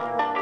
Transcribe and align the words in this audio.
you. 0.00 0.37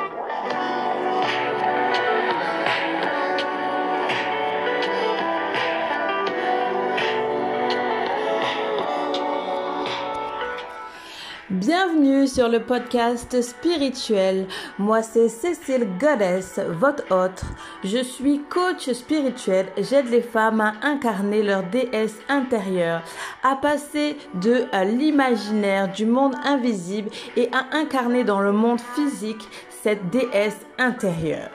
Bienvenue 11.49 12.27
sur 12.27 12.49
le 12.49 12.59
podcast 12.59 13.41
spirituel. 13.41 14.49
Moi, 14.81 15.03
c'est 15.03 15.29
Cécile 15.29 15.87
Goddess, 15.97 16.59
votre 16.81 17.05
hôte. 17.13 17.41
Je 17.85 18.03
suis 18.03 18.41
coach 18.51 18.91
spirituel. 18.91 19.69
J'aide 19.79 20.11
les 20.11 20.23
femmes 20.23 20.61
à 20.61 20.73
incarner 20.83 21.45
leur 21.45 21.63
déesse 21.63 22.17
intérieure, 22.29 23.05
à 23.45 23.55
passer 23.55 24.17
de 24.35 24.65
l'imaginaire 24.87 25.93
du 25.93 26.05
monde 26.05 26.35
invisible 26.43 27.11
et 27.37 27.49
à 27.53 27.77
incarner 27.77 28.25
dans 28.25 28.41
le 28.41 28.51
monde 28.51 28.81
physique 28.97 29.49
cette 29.87 30.11
déesse 30.11 30.67
intérieure. 30.79 31.49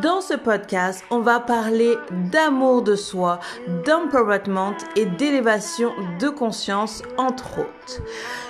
Dans 0.00 0.22
ce 0.22 0.32
podcast, 0.32 1.04
on 1.10 1.18
va 1.18 1.40
parler 1.40 1.94
d'amour 2.32 2.80
de 2.80 2.96
soi, 2.96 3.38
d'empowerment 3.84 4.78
et 4.96 5.04
d'élévation 5.04 5.92
de 6.18 6.30
conscience, 6.30 7.02
entre 7.18 7.58
autres. 7.58 8.00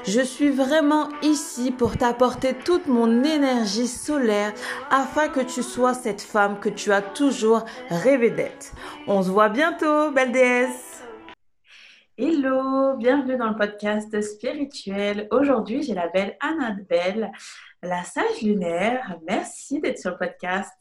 Je 0.04 0.20
suis 0.20 0.50
vraiment 0.50 1.08
ici 1.22 1.72
pour 1.72 1.96
t'apporter 1.96 2.54
toute 2.54 2.86
mon 2.86 3.24
énergie 3.24 3.88
solaire 3.88 4.52
afin 4.92 5.26
que 5.26 5.40
tu 5.40 5.64
sois 5.64 5.94
cette 5.94 6.22
femme 6.22 6.60
que 6.60 6.68
tu 6.68 6.92
as 6.92 7.02
toujours 7.02 7.64
rêvé 7.90 8.30
d'être. 8.30 8.74
On 9.08 9.24
se 9.24 9.30
voit 9.30 9.48
bientôt, 9.48 10.12
belle 10.12 10.30
déesse! 10.30 10.95
Hello, 12.18 12.96
bienvenue 12.96 13.36
dans 13.36 13.50
le 13.50 13.56
podcast 13.56 14.22
spirituel. 14.22 15.28
Aujourd'hui, 15.30 15.82
j'ai 15.82 15.92
la 15.92 16.08
belle 16.08 16.34
Annabelle 16.40 17.30
la 17.82 18.04
sage 18.04 18.40
lunaire. 18.40 19.18
Merci 19.28 19.82
d'être 19.82 19.98
sur 19.98 20.12
le 20.12 20.16
podcast. 20.16 20.72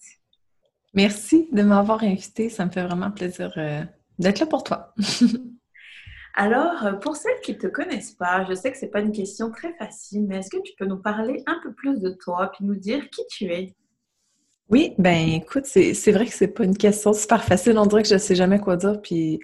Merci 0.93 1.49
de 1.51 1.61
m'avoir 1.61 2.01
invité. 2.03 2.47
Ça 2.47 2.65
me 2.65 2.71
fait 2.71 2.83
vraiment 2.83 3.11
plaisir 3.11 3.51
euh, 3.57 3.81
d'être 4.17 4.39
là 4.39 4.45
pour 4.45 4.63
toi. 4.63 4.93
Alors, 6.35 6.85
euh, 6.85 6.93
pour 6.93 7.17
celles 7.17 7.41
qui 7.43 7.51
ne 7.51 7.59
te 7.59 7.67
connaissent 7.67 8.13
pas, 8.13 8.45
je 8.45 8.55
sais 8.55 8.71
que 8.71 8.77
ce 8.77 8.85
n'est 8.85 8.91
pas 8.91 9.01
une 9.01 9.11
question 9.11 9.51
très 9.51 9.73
facile, 9.73 10.25
mais 10.25 10.37
est-ce 10.37 10.49
que 10.49 10.61
tu 10.63 10.71
peux 10.79 10.85
nous 10.85 11.01
parler 11.01 11.43
un 11.47 11.59
peu 11.61 11.73
plus 11.73 11.99
de 11.99 12.11
toi 12.11 12.49
puis 12.53 12.63
nous 12.63 12.75
dire 12.75 13.09
qui 13.09 13.27
tu 13.29 13.51
es? 13.51 13.75
Oui, 14.69 14.95
ben 14.97 15.27
écoute, 15.33 15.65
c'est 15.65 16.11
vrai 16.13 16.27
que 16.27 16.33
c'est 16.33 16.47
pas 16.47 16.63
une 16.63 16.77
question 16.77 17.11
super 17.11 17.43
facile. 17.43 17.77
On 17.77 17.85
dirait 17.85 18.03
que 18.03 18.07
je 18.09 18.13
ne 18.13 18.19
sais 18.19 18.35
jamais 18.35 18.59
quoi 18.59 18.77
dire. 18.77 19.01
Puis, 19.01 19.41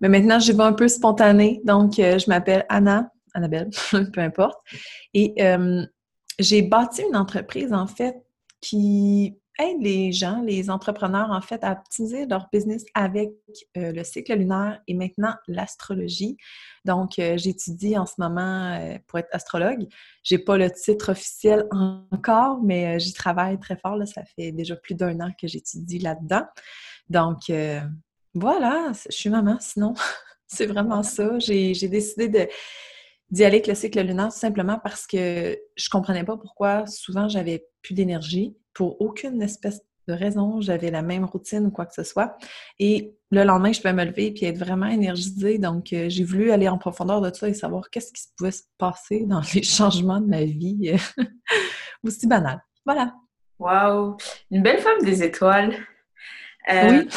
mais 0.00 0.08
maintenant, 0.08 0.38
je 0.38 0.52
vais 0.52 0.62
un 0.62 0.72
peu 0.72 0.88
spontanée. 0.88 1.60
Donc, 1.64 1.98
euh, 1.98 2.18
je 2.18 2.28
m'appelle 2.28 2.64
Anna, 2.68 3.10
Annabelle, 3.34 3.70
peu 4.12 4.20
importe. 4.20 4.56
Et 5.14 5.34
j'ai 6.38 6.62
bâti 6.62 7.02
une 7.02 7.16
entreprise, 7.16 7.72
en 7.72 7.86
fait, 7.86 8.14
qui 8.60 9.38
aide 9.58 9.80
les 9.80 10.12
gens, 10.12 10.42
les 10.42 10.70
entrepreneurs, 10.70 11.30
en 11.30 11.40
fait, 11.40 11.62
à 11.64 11.72
optimiser 11.72 12.26
leur 12.26 12.48
business 12.52 12.84
avec 12.94 13.30
euh, 13.76 13.92
le 13.92 14.04
cycle 14.04 14.34
lunaire 14.34 14.80
et 14.86 14.94
maintenant 14.94 15.34
l'astrologie. 15.48 16.36
Donc, 16.84 17.18
euh, 17.18 17.36
j'étudie 17.36 17.96
en 17.96 18.06
ce 18.06 18.14
moment 18.18 18.74
euh, 18.74 18.98
pour 19.06 19.18
être 19.18 19.28
astrologue. 19.32 19.86
J'ai 20.22 20.38
pas 20.38 20.56
le 20.56 20.70
titre 20.70 21.12
officiel 21.12 21.66
encore, 21.72 22.60
mais 22.62 22.98
j'y 23.00 23.12
travaille 23.12 23.58
très 23.58 23.76
fort. 23.76 23.96
Là. 23.96 24.06
Ça 24.06 24.22
fait 24.24 24.52
déjà 24.52 24.76
plus 24.76 24.94
d'un 24.94 25.20
an 25.20 25.30
que 25.40 25.46
j'étudie 25.46 25.98
là-dedans. 25.98 26.44
Donc, 27.08 27.50
voilà, 28.36 28.92
je 29.08 29.16
suis 29.16 29.30
maman, 29.30 29.56
sinon. 29.60 29.94
C'est 30.46 30.66
vraiment 30.66 31.02
ça. 31.02 31.38
J'ai 31.38 31.88
décidé 31.88 32.28
de 32.28 32.48
d'y 33.30 33.44
aller 33.44 33.56
avec 33.56 33.66
le 33.66 33.74
cycle 33.74 34.00
lunaire 34.00 34.28
tout 34.28 34.38
simplement 34.38 34.78
parce 34.78 35.04
que 35.04 35.58
je 35.74 35.88
comprenais 35.90 36.22
pas 36.22 36.36
pourquoi 36.36 36.86
souvent 36.86 37.28
j'avais 37.28 37.66
plus 37.82 37.92
d'énergie 37.92 38.56
pour 38.72 39.00
aucune 39.00 39.42
espèce 39.42 39.80
de 40.06 40.14
raison, 40.14 40.60
j'avais 40.60 40.92
la 40.92 41.02
même 41.02 41.24
routine 41.24 41.66
ou 41.66 41.70
quoi 41.72 41.86
que 41.86 41.94
ce 41.94 42.04
soit. 42.04 42.36
Et 42.78 43.16
le 43.32 43.42
lendemain, 43.42 43.72
je 43.72 43.80
pouvais 43.80 43.92
me 43.92 44.04
lever 44.04 44.26
et 44.26 44.46
être 44.46 44.58
vraiment 44.58 44.86
énergisée. 44.86 45.58
Donc, 45.58 45.92
euh, 45.92 46.08
j'ai 46.08 46.22
voulu 46.22 46.52
aller 46.52 46.68
en 46.68 46.78
profondeur 46.78 47.20
de 47.20 47.34
ça 47.34 47.48
et 47.48 47.54
savoir 47.54 47.90
qu'est-ce 47.90 48.12
qui 48.12 48.22
pouvait 48.36 48.52
se 48.52 48.62
passer 48.78 49.24
dans 49.26 49.40
les 49.54 49.64
changements 49.64 50.20
de 50.20 50.26
ma 50.26 50.44
vie 50.44 50.92
aussi 52.04 52.28
banal. 52.28 52.62
Voilà. 52.84 53.14
Wow! 53.58 54.16
Une 54.52 54.62
belle 54.62 54.78
femme 54.78 55.02
des 55.02 55.24
étoiles. 55.24 55.74
Euh, 56.72 57.02
oui. 57.02 57.08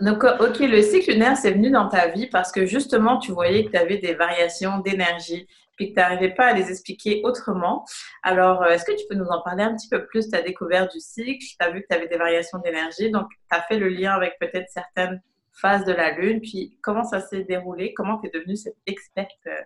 Donc, 0.00 0.24
ok, 0.24 0.58
le 0.60 0.82
cycle 0.82 1.12
lunaire, 1.12 1.36
c'est 1.36 1.52
venu 1.52 1.70
dans 1.70 1.88
ta 1.88 2.08
vie 2.08 2.26
parce 2.26 2.52
que 2.52 2.64
justement, 2.66 3.18
tu 3.18 3.32
voyais 3.32 3.64
que 3.64 3.70
tu 3.70 3.76
avais 3.76 3.98
des 3.98 4.14
variations 4.14 4.78
d'énergie, 4.78 5.46
puis 5.80 5.88
que 5.88 5.94
tu 5.94 6.00
n'arrivais 6.00 6.34
pas 6.34 6.48
à 6.48 6.52
les 6.52 6.70
expliquer 6.70 7.22
autrement. 7.24 7.86
Alors, 8.22 8.62
euh, 8.62 8.68
est-ce 8.68 8.84
que 8.84 8.92
tu 8.92 9.04
peux 9.08 9.14
nous 9.14 9.28
en 9.28 9.40
parler 9.40 9.64
un 9.64 9.74
petit 9.74 9.88
peu 9.88 10.04
plus? 10.04 10.28
Tu 10.28 10.36
as 10.36 10.42
découvert 10.42 10.86
du 10.88 11.00
cycle, 11.00 11.42
tu 11.42 11.56
as 11.58 11.70
vu 11.70 11.80
que 11.80 11.86
tu 11.88 11.96
avais 11.96 12.06
des 12.06 12.18
variations 12.18 12.58
d'énergie, 12.58 13.10
donc 13.10 13.28
tu 13.30 13.56
as 13.56 13.62
fait 13.62 13.78
le 13.78 13.88
lien 13.88 14.12
avec 14.12 14.38
peut-être 14.38 14.68
certaines 14.68 15.22
phases 15.52 15.86
de 15.86 15.92
la 15.92 16.12
Lune, 16.12 16.40
puis 16.42 16.76
comment 16.82 17.04
ça 17.04 17.20
s'est 17.20 17.44
déroulé? 17.44 17.94
Comment 17.94 18.18
tu 18.18 18.28
es 18.28 18.30
devenue 18.30 18.56
cette 18.56 18.76
experte 18.86 19.30
euh, 19.46 19.62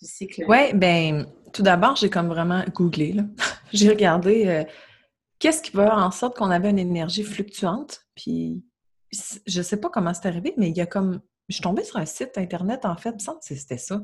du 0.00 0.08
cycle 0.08 0.44
Oui, 0.46 0.72
ben 0.72 1.26
tout 1.52 1.62
d'abord, 1.62 1.96
j'ai 1.96 2.10
comme 2.10 2.28
vraiment 2.28 2.62
googlé. 2.72 3.16
j'ai 3.72 3.88
regardé 3.88 4.46
euh, 4.46 4.64
qu'est-ce 5.40 5.62
qui 5.62 5.76
va 5.76 5.86
faire 5.86 5.98
en 5.98 6.12
sorte 6.12 6.36
qu'on 6.36 6.50
avait 6.50 6.70
une 6.70 6.78
énergie 6.78 7.24
fluctuante, 7.24 8.02
puis 8.14 8.62
je 9.46 9.62
sais 9.62 9.78
pas 9.78 9.88
comment 9.88 10.14
c'est 10.14 10.26
arrivé, 10.26 10.54
mais 10.56 10.68
il 10.70 10.76
y 10.76 10.80
a 10.80 10.86
comme. 10.86 11.20
Je 11.48 11.54
suis 11.54 11.62
tombée 11.62 11.82
sur 11.82 11.96
un 11.96 12.06
site 12.06 12.38
internet, 12.38 12.84
en 12.84 12.96
fait, 12.96 13.10
il 13.10 13.14
me 13.14 13.18
semble 13.18 13.40
que 13.40 13.54
c'était 13.54 13.78
ça. 13.78 14.00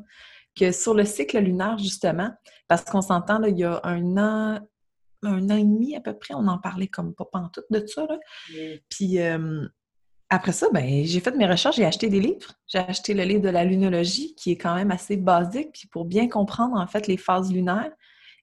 Que 0.58 0.72
sur 0.72 0.94
le 0.94 1.04
cycle 1.04 1.38
lunaire, 1.38 1.78
justement, 1.78 2.32
parce 2.66 2.82
qu'on 2.84 3.02
s'entend, 3.02 3.42
il 3.44 3.58
y 3.58 3.64
a 3.64 3.80
un 3.84 4.16
an, 4.16 4.60
un 5.22 5.50
an 5.50 5.56
et 5.56 5.64
demi 5.64 5.94
à 5.94 6.00
peu 6.00 6.16
près, 6.18 6.34
on 6.34 6.48
en 6.48 6.58
parlait 6.58 6.88
comme 6.88 7.14
pas 7.14 7.26
tout 7.52 7.62
de 7.70 7.86
ça. 7.86 8.06
Là. 8.06 8.18
Puis 8.88 9.18
après 10.28 10.52
ça, 10.52 10.66
ben, 10.72 11.04
j'ai 11.04 11.20
fait 11.20 11.36
mes 11.36 11.46
recherches, 11.46 11.76
j'ai 11.76 11.84
acheté 11.84 12.08
des 12.08 12.20
livres. 12.20 12.52
J'ai 12.66 12.78
acheté 12.78 13.14
le 13.14 13.22
livre 13.22 13.42
de 13.42 13.48
la 13.48 13.64
lunologie, 13.64 14.34
qui 14.34 14.50
est 14.50 14.56
quand 14.56 14.74
même 14.74 14.90
assez 14.90 15.16
basique, 15.16 15.70
puis 15.72 15.88
pour 15.88 16.04
bien 16.04 16.28
comprendre 16.28 16.76
en 16.76 16.86
fait 16.86 17.06
les 17.06 17.16
phases 17.16 17.52
lunaires. 17.52 17.92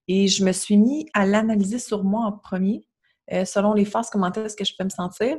Et 0.07 0.27
je 0.27 0.45
me 0.45 0.51
suis 0.51 0.77
mis 0.77 1.09
à 1.13 1.25
l'analyser 1.25 1.79
sur 1.79 2.03
moi 2.03 2.25
en 2.25 2.31
premier, 2.31 2.87
euh, 3.31 3.43
selon 3.45 3.73
les 3.73 3.85
phases, 3.85 4.09
comment 4.09 4.31
est-ce 4.31 4.55
que 4.55 4.65
je 4.65 4.73
peux 4.77 4.83
me 4.83 4.89
sentir 4.89 5.37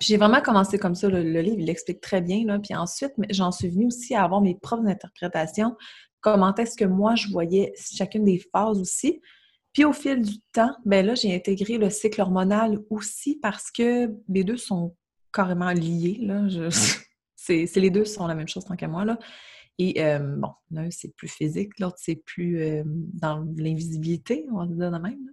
j'ai 0.00 0.16
vraiment 0.16 0.40
commencé 0.40 0.78
comme 0.78 0.94
ça. 0.94 1.08
Le, 1.08 1.20
livre, 1.40 1.56
il 1.58 1.66
l'explique 1.66 2.00
très 2.00 2.20
bien. 2.20 2.44
Là. 2.46 2.58
Puis 2.58 2.74
ensuite, 2.74 3.12
j'en 3.30 3.52
suis 3.52 3.68
venue 3.68 3.86
aussi 3.86 4.14
à 4.14 4.24
avoir 4.24 4.40
mes 4.40 4.54
propres 4.54 4.86
interprétations. 4.86 5.76
Comment 6.20 6.54
est-ce 6.54 6.76
que 6.76 6.84
moi, 6.84 7.14
je 7.14 7.28
voyais 7.28 7.72
chacune 7.76 8.24
des 8.24 8.42
phases 8.52 8.80
aussi. 8.80 9.20
Puis 9.72 9.84
au 9.84 9.92
fil 9.92 10.20
du 10.22 10.40
temps, 10.52 10.74
ben 10.84 11.06
là, 11.06 11.14
j'ai 11.14 11.34
intégré 11.34 11.78
le 11.78 11.90
cycle 11.90 12.20
hormonal 12.20 12.78
aussi 12.90 13.38
parce 13.40 13.70
que 13.70 14.10
les 14.28 14.42
deux 14.42 14.56
sont 14.56 14.96
carrément 15.32 15.70
liés. 15.70 16.18
Là. 16.20 16.48
c'est, 17.36 17.66
les 17.76 17.90
deux 17.90 18.04
sont 18.04 18.26
la 18.26 18.34
même 18.34 18.48
chose 18.48 18.64
tant 18.64 18.76
qu'à 18.76 18.88
moi. 18.88 19.04
Là. 19.04 19.18
Et 19.78 20.02
euh, 20.04 20.18
bon, 20.36 20.50
l'un, 20.70 20.90
c'est 20.90 21.14
plus 21.14 21.28
physique, 21.28 21.78
l'autre, 21.78 21.96
c'est 21.98 22.16
plus 22.16 22.60
euh, 22.60 22.82
dans 22.86 23.46
l'invisibilité, 23.56 24.44
on 24.52 24.58
va 24.58 24.66
dire 24.66 24.90
de 24.90 24.98
même. 24.98 25.30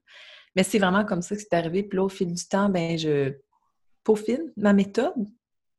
Mais 0.55 0.63
c'est 0.63 0.79
vraiment 0.79 1.03
comme 1.03 1.21
ça 1.21 1.35
que 1.35 1.41
c'est 1.41 1.53
arrivé. 1.53 1.83
Puis 1.83 1.97
là, 1.97 2.03
au 2.05 2.09
fil 2.09 2.33
du 2.33 2.47
temps, 2.47 2.69
ben 2.69 2.97
je 2.97 3.33
peaufine 4.07 4.53
ma 4.55 4.71
méthode, 4.71 5.27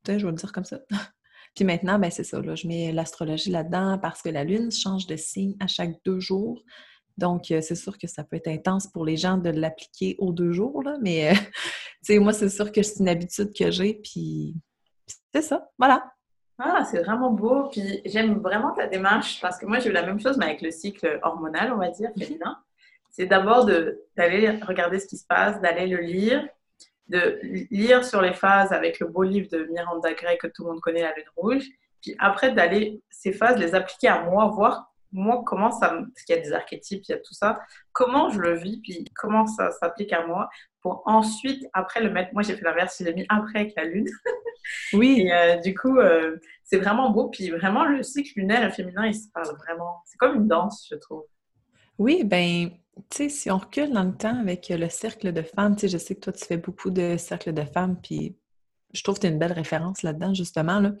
je 0.07 0.13
vais 0.13 0.19
le 0.19 0.33
dire 0.33 0.51
comme 0.51 0.63
ça. 0.63 0.79
Puis 1.55 1.65
maintenant, 1.65 1.97
ben 1.97 2.11
c'est 2.11 2.23
ça, 2.23 2.39
là, 2.39 2.53
je 2.53 2.67
mets 2.67 2.91
l'astrologie 2.91 3.49
là-dedans 3.49 3.97
parce 3.99 4.21
que 4.21 4.29
la 4.29 4.43
Lune 4.43 4.71
change 4.71 5.07
de 5.07 5.15
signe 5.15 5.55
à 5.59 5.65
chaque 5.65 5.95
deux 6.05 6.19
jours. 6.19 6.61
Donc, 7.17 7.49
euh, 7.49 7.59
c'est 7.59 7.75
sûr 7.75 7.97
que 7.97 8.07
ça 8.07 8.23
peut 8.23 8.37
être 8.37 8.47
intense 8.47 8.87
pour 8.87 9.03
les 9.03 9.17
gens 9.17 9.37
de 9.37 9.49
l'appliquer 9.49 10.15
aux 10.19 10.31
deux 10.31 10.53
jours, 10.53 10.83
là, 10.83 10.97
mais 11.01 11.31
euh, 11.31 12.19
moi, 12.21 12.31
c'est 12.31 12.49
sûr 12.49 12.71
que 12.71 12.83
c'est 12.83 12.99
une 12.99 13.09
habitude 13.09 13.51
que 13.57 13.71
j'ai, 13.71 13.95
puis 13.95 14.55
c'est 15.33 15.41
ça, 15.41 15.67
voilà. 15.77 16.13
Ah, 16.59 16.85
c'est 16.89 17.01
vraiment 17.01 17.31
beau, 17.31 17.67
puis 17.69 18.01
j'aime 18.05 18.39
vraiment 18.39 18.73
ta 18.73 18.85
démarche 18.87 19.41
parce 19.41 19.57
que 19.57 19.65
moi, 19.65 19.79
j'ai 19.79 19.89
eu 19.89 19.93
la 19.93 20.05
même 20.05 20.19
chose, 20.19 20.37
mais 20.37 20.45
avec 20.45 20.61
le 20.61 20.71
cycle 20.71 21.19
hormonal, 21.23 21.73
on 21.73 21.77
va 21.77 21.89
dire, 21.89 22.11
féminin. 22.17 22.57
C'est 23.09 23.25
d'abord 23.25 23.65
d'aller 24.15 24.49
regarder 24.61 24.99
ce 24.99 25.07
qui 25.07 25.17
se 25.17 25.25
passe, 25.25 25.59
d'aller 25.61 25.87
le 25.87 25.99
lire, 26.01 26.47
de 27.09 27.39
lire 27.71 28.05
sur 28.05 28.21
les 28.21 28.33
phases 28.33 28.71
avec 28.71 28.99
le 28.99 29.07
beau 29.07 29.23
livre 29.23 29.49
de 29.51 29.67
Miranda 29.71 30.13
Gray 30.13 30.37
que 30.37 30.47
tout 30.47 30.63
le 30.63 30.71
monde 30.71 30.81
connaît, 30.81 31.01
La 31.01 31.13
Lune 31.13 31.25
Rouge, 31.35 31.65
puis 32.01 32.15
après 32.19 32.51
d'aller 32.51 33.01
ces 33.09 33.33
phases, 33.33 33.57
les 33.57 33.75
appliquer 33.75 34.07
à 34.07 34.21
moi, 34.21 34.47
voir 34.47 34.93
moi 35.11 35.41
comment 35.45 35.71
ça, 35.71 35.89
parce 35.89 36.23
qu'il 36.23 36.35
y 36.35 36.39
a 36.39 36.41
des 36.41 36.53
archétypes, 36.53 37.03
il 37.07 37.11
y 37.11 37.15
a 37.15 37.17
tout 37.17 37.33
ça, 37.33 37.59
comment 37.91 38.29
je 38.29 38.39
le 38.39 38.55
vis, 38.55 38.79
puis 38.81 39.05
comment 39.15 39.47
ça 39.47 39.71
s'applique 39.71 40.13
à 40.13 40.25
moi, 40.25 40.49
pour 40.81 41.01
ensuite, 41.05 41.65
après 41.73 42.01
le 42.01 42.11
mettre, 42.11 42.31
moi 42.33 42.43
j'ai 42.43 42.55
fait 42.55 42.63
l'inverse, 42.63 42.97
je 42.99 43.05
l'ai 43.05 43.13
mis 43.13 43.25
après 43.29 43.59
avec 43.59 43.73
la 43.75 43.85
Lune. 43.85 44.07
Oui. 44.93 45.21
Et 45.21 45.33
euh, 45.33 45.55
du 45.57 45.73
coup, 45.73 45.97
euh, 45.97 46.37
c'est 46.63 46.77
vraiment 46.77 47.09
beau, 47.09 47.29
puis 47.29 47.49
vraiment 47.49 47.85
le 47.85 48.03
cycle 48.03 48.33
lunaire 48.35 48.63
et 48.63 48.71
féminin, 48.71 49.07
il 49.07 49.15
se 49.15 49.27
parle 49.33 49.55
vraiment, 49.55 50.03
c'est 50.05 50.17
comme 50.17 50.35
une 50.35 50.47
danse, 50.47 50.87
je 50.91 50.95
trouve. 50.95 51.23
Oui, 51.99 52.23
ben 52.23 52.71
tu 53.09 53.17
sais, 53.17 53.29
si 53.29 53.51
on 53.51 53.57
recule 53.57 53.91
dans 53.91 54.03
le 54.03 54.15
temps 54.15 54.39
avec 54.39 54.69
le 54.69 54.89
cercle 54.89 55.33
de 55.33 55.41
femmes, 55.41 55.75
tu 55.75 55.81
sais, 55.81 55.87
je 55.89 55.97
sais 55.97 56.15
que 56.15 56.21
toi, 56.21 56.33
tu 56.33 56.45
fais 56.45 56.57
beaucoup 56.57 56.91
de 56.91 57.17
cercles 57.17 57.53
de 57.53 57.63
femmes, 57.63 57.97
puis 58.01 58.37
je 58.93 59.03
trouve 59.03 59.15
que 59.15 59.21
tu 59.21 59.27
as 59.27 59.29
une 59.29 59.37
belle 59.37 59.51
référence 59.51 60.01
là-dedans, 60.01 60.33
justement. 60.33 60.79
Là. 60.79 60.93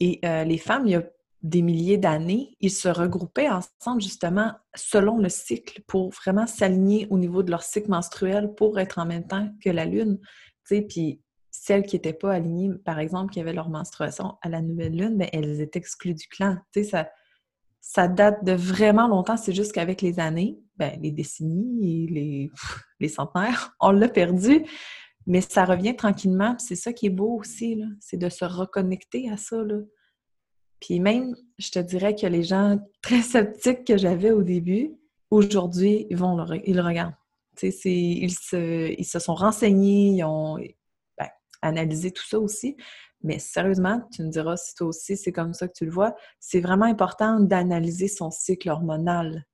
Et 0.00 0.18
euh, 0.24 0.44
les 0.44 0.56
femmes, 0.56 0.86
il 0.86 0.92
y 0.92 0.96
a 0.96 1.04
des 1.42 1.62
milliers 1.62 1.98
d'années, 1.98 2.56
ils 2.60 2.70
se 2.70 2.88
regroupaient 2.88 3.50
ensemble 3.50 4.00
justement 4.02 4.52
selon 4.74 5.18
le 5.18 5.28
cycle 5.28 5.82
pour 5.86 6.10
vraiment 6.10 6.46
s'aligner 6.46 7.06
au 7.10 7.18
niveau 7.18 7.42
de 7.42 7.50
leur 7.50 7.62
cycle 7.62 7.90
menstruel 7.90 8.54
pour 8.54 8.78
être 8.78 8.98
en 8.98 9.06
même 9.06 9.26
temps 9.26 9.50
que 9.62 9.70
la 9.70 9.84
Lune. 9.84 10.18
Puis 10.64 11.20
celles 11.50 11.84
qui 11.84 11.96
n'étaient 11.96 12.12
pas 12.14 12.32
alignées, 12.32 12.70
par 12.84 12.98
exemple, 12.98 13.32
qui 13.32 13.40
avaient 13.40 13.52
leur 13.52 13.68
menstruation 13.68 14.36
à 14.42 14.48
la 14.48 14.62
nouvelle 14.62 14.96
Lune, 14.96 15.18
bien, 15.18 15.28
elles 15.32 15.60
étaient 15.60 15.78
exclues 15.78 16.14
du 16.14 16.28
clan. 16.28 16.56
Ça, 16.84 17.10
ça 17.80 18.08
date 18.08 18.44
de 18.44 18.52
vraiment 18.52 19.08
longtemps. 19.08 19.36
C'est 19.36 19.54
juste 19.54 19.72
qu'avec 19.72 20.02
les 20.02 20.20
années, 20.20 20.58
ben, 20.76 20.98
les 21.00 21.10
décennies 21.10 22.06
les, 22.08 22.50
les 23.00 23.08
centenaires, 23.08 23.74
on 23.80 23.90
l'a 23.90 24.08
perdu. 24.08 24.64
Mais 25.26 25.40
ça 25.40 25.64
revient 25.64 25.96
tranquillement. 25.96 26.56
C'est 26.58 26.76
ça 26.76 26.92
qui 26.92 27.06
est 27.06 27.10
beau 27.10 27.38
aussi, 27.38 27.82
c'est 28.00 28.16
de 28.16 28.28
se 28.28 28.44
reconnecter 28.44 29.30
à 29.30 29.36
ça. 29.36 29.62
Là. 29.62 29.76
Puis 30.80 30.98
même, 30.98 31.36
je 31.58 31.70
te 31.70 31.78
dirais 31.78 32.14
que 32.14 32.26
les 32.26 32.42
gens 32.42 32.78
très 33.02 33.22
sceptiques 33.22 33.84
que 33.84 33.98
j'avais 33.98 34.30
au 34.30 34.42
début, 34.42 34.92
aujourd'hui, 35.30 36.06
ils 36.10 36.16
vont 36.16 36.36
le, 36.36 36.68
ils 36.68 36.76
le 36.76 36.82
regardent. 36.82 37.14
Ils 37.62 38.32
se, 38.32 38.90
ils 38.98 39.04
se 39.04 39.18
sont 39.18 39.34
renseignés, 39.34 40.16
ils 40.16 40.24
ont 40.24 40.56
ben, 41.18 41.28
analysé 41.60 42.10
tout 42.10 42.26
ça 42.26 42.40
aussi. 42.40 42.76
Mais 43.22 43.38
sérieusement, 43.38 44.02
tu 44.12 44.22
me 44.22 44.30
diras 44.30 44.56
si 44.56 44.74
toi 44.74 44.88
aussi 44.88 45.16
c'est 45.16 45.32
comme 45.32 45.52
ça 45.52 45.68
que 45.68 45.74
tu 45.74 45.84
le 45.84 45.90
vois, 45.90 46.14
c'est 46.38 46.60
vraiment 46.60 46.86
important 46.86 47.40
d'analyser 47.40 48.08
son 48.08 48.30
cycle 48.30 48.70
hormonal 48.70 49.44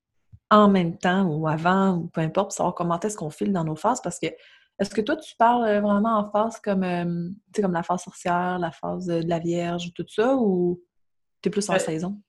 en 0.50 0.68
même 0.68 0.96
temps 0.96 1.26
ou 1.26 1.48
avant 1.48 1.96
ou 1.96 2.06
peu 2.08 2.20
importe, 2.20 2.48
pour 2.48 2.52
savoir 2.52 2.74
comment 2.74 3.00
est-ce 3.00 3.16
qu'on 3.16 3.30
file 3.30 3.52
dans 3.52 3.64
nos 3.64 3.74
phases 3.74 4.00
parce 4.00 4.20
que 4.20 4.28
est-ce 4.78 4.90
que 4.90 5.00
toi 5.00 5.16
tu 5.16 5.34
parles 5.36 5.64
euh, 5.66 5.80
vraiment 5.80 6.18
en 6.18 6.30
phase 6.30 6.60
comme, 6.60 6.84
euh, 6.84 7.30
comme 7.54 7.72
la 7.72 7.82
phase 7.82 8.02
sorcière, 8.02 8.58
la 8.58 8.70
phase 8.70 9.06
de 9.06 9.26
la 9.26 9.38
Vierge, 9.38 9.92
tout 9.94 10.04
ça 10.06 10.36
ou 10.36 10.82
tu 11.42 11.48
es 11.48 11.50
plus 11.50 11.68
en 11.70 11.74
euh, 11.74 11.78
saison? 11.78 12.20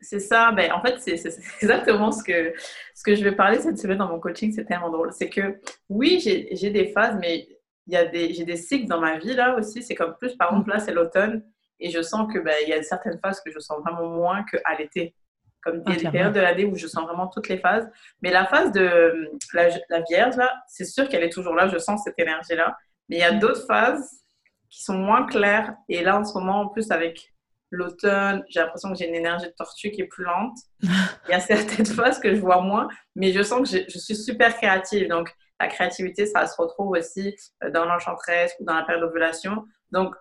C'est 0.00 0.20
ça, 0.20 0.52
ben, 0.52 0.72
en 0.72 0.82
fait, 0.82 0.98
c'est 0.98 1.14
exactement 1.62 2.12
ce 2.12 2.22
que, 2.22 2.52
ce 2.94 3.02
que 3.02 3.14
je 3.14 3.24
vais 3.24 3.34
parler 3.34 3.60
cette 3.60 3.78
semaine 3.78 3.98
dans 3.98 4.08
mon 4.08 4.20
coaching, 4.20 4.52
c'est 4.52 4.64
tellement 4.64 4.90
drôle. 4.90 5.12
C'est 5.12 5.30
que 5.30 5.58
oui, 5.88 6.20
j'ai 6.20 6.70
des 6.70 6.88
phases, 6.88 7.16
mais 7.20 7.48
y 7.92 7.96
a 7.96 8.06
des, 8.06 8.32
j'ai 8.32 8.44
des 8.44 8.56
cycles 8.56 8.86
dans 8.86 9.00
ma 9.00 9.18
vie 9.18 9.34
là 9.34 9.56
aussi. 9.56 9.82
C'est 9.82 9.94
comme 9.94 10.14
plus, 10.16 10.34
par 10.36 10.50
exemple, 10.50 10.70
là, 10.70 10.78
c'est 10.78 10.92
l'automne 10.92 11.42
et 11.80 11.90
je 11.90 12.02
sens 12.02 12.32
que 12.32 12.38
ben, 12.38 12.54
il 12.62 12.68
y 12.68 12.72
a 12.72 12.82
certaines 12.82 13.18
phases 13.20 13.40
que 13.40 13.50
je 13.50 13.58
sens 13.58 13.80
vraiment 13.84 14.08
moins 14.08 14.44
qu'à 14.44 14.74
l'été. 14.78 15.14
Comme 15.62 15.82
il 15.86 15.92
y 15.92 15.96
a 15.96 15.98
des 15.98 16.10
périodes 16.10 16.34
de 16.34 16.40
l'année 16.40 16.66
où 16.66 16.76
je 16.76 16.86
sens 16.86 17.04
vraiment 17.04 17.26
toutes 17.26 17.48
les 17.48 17.58
phases. 17.58 17.88
Mais 18.22 18.30
la 18.30 18.46
phase 18.46 18.70
de 18.72 19.30
la, 19.54 19.68
la 19.88 20.00
Vierge, 20.08 20.36
là, 20.36 20.52
c'est 20.68 20.84
sûr 20.84 21.08
qu'elle 21.08 21.22
est 21.22 21.32
toujours 21.32 21.54
là. 21.54 21.68
Je 21.68 21.78
sens 21.78 22.02
cette 22.04 22.18
énergie-là. 22.18 22.76
Mais 23.08 23.16
il 23.16 23.20
y 23.20 23.24
a 23.24 23.32
d'autres 23.32 23.66
phases 23.66 24.20
qui 24.68 24.82
sont 24.82 24.98
moins 24.98 25.26
claires. 25.26 25.74
Et 25.88 26.02
là, 26.02 26.18
en 26.18 26.24
ce 26.24 26.34
moment, 26.34 26.60
en 26.60 26.68
plus, 26.68 26.90
avec 26.90 27.32
l'automne, 27.70 28.44
j'ai 28.48 28.60
l'impression 28.60 28.92
que 28.92 28.98
j'ai 28.98 29.08
une 29.08 29.14
énergie 29.14 29.46
de 29.46 29.54
tortue 29.56 29.90
qui 29.90 30.02
est 30.02 30.06
plus 30.06 30.24
lente. 30.24 30.56
Il 30.82 31.30
y 31.30 31.34
a 31.34 31.40
certaines 31.40 31.86
phases 31.86 32.20
que 32.20 32.34
je 32.34 32.40
vois 32.40 32.60
moins, 32.60 32.88
mais 33.16 33.32
je 33.32 33.42
sens 33.42 33.62
que 33.62 33.78
je, 33.78 33.84
je 33.88 33.98
suis 33.98 34.16
super 34.16 34.54
créative. 34.56 35.08
Donc, 35.08 35.34
la 35.60 35.68
créativité, 35.68 36.26
ça 36.26 36.46
se 36.46 36.60
retrouve 36.60 36.90
aussi 36.90 37.34
euh, 37.62 37.70
dans 37.70 37.84
l'enchantresse 37.84 38.54
ou 38.60 38.64
dans 38.64 38.74
la 38.74 38.82
période 38.82 39.04
d'ovulation. 39.04 39.64
Donc, 39.90 40.14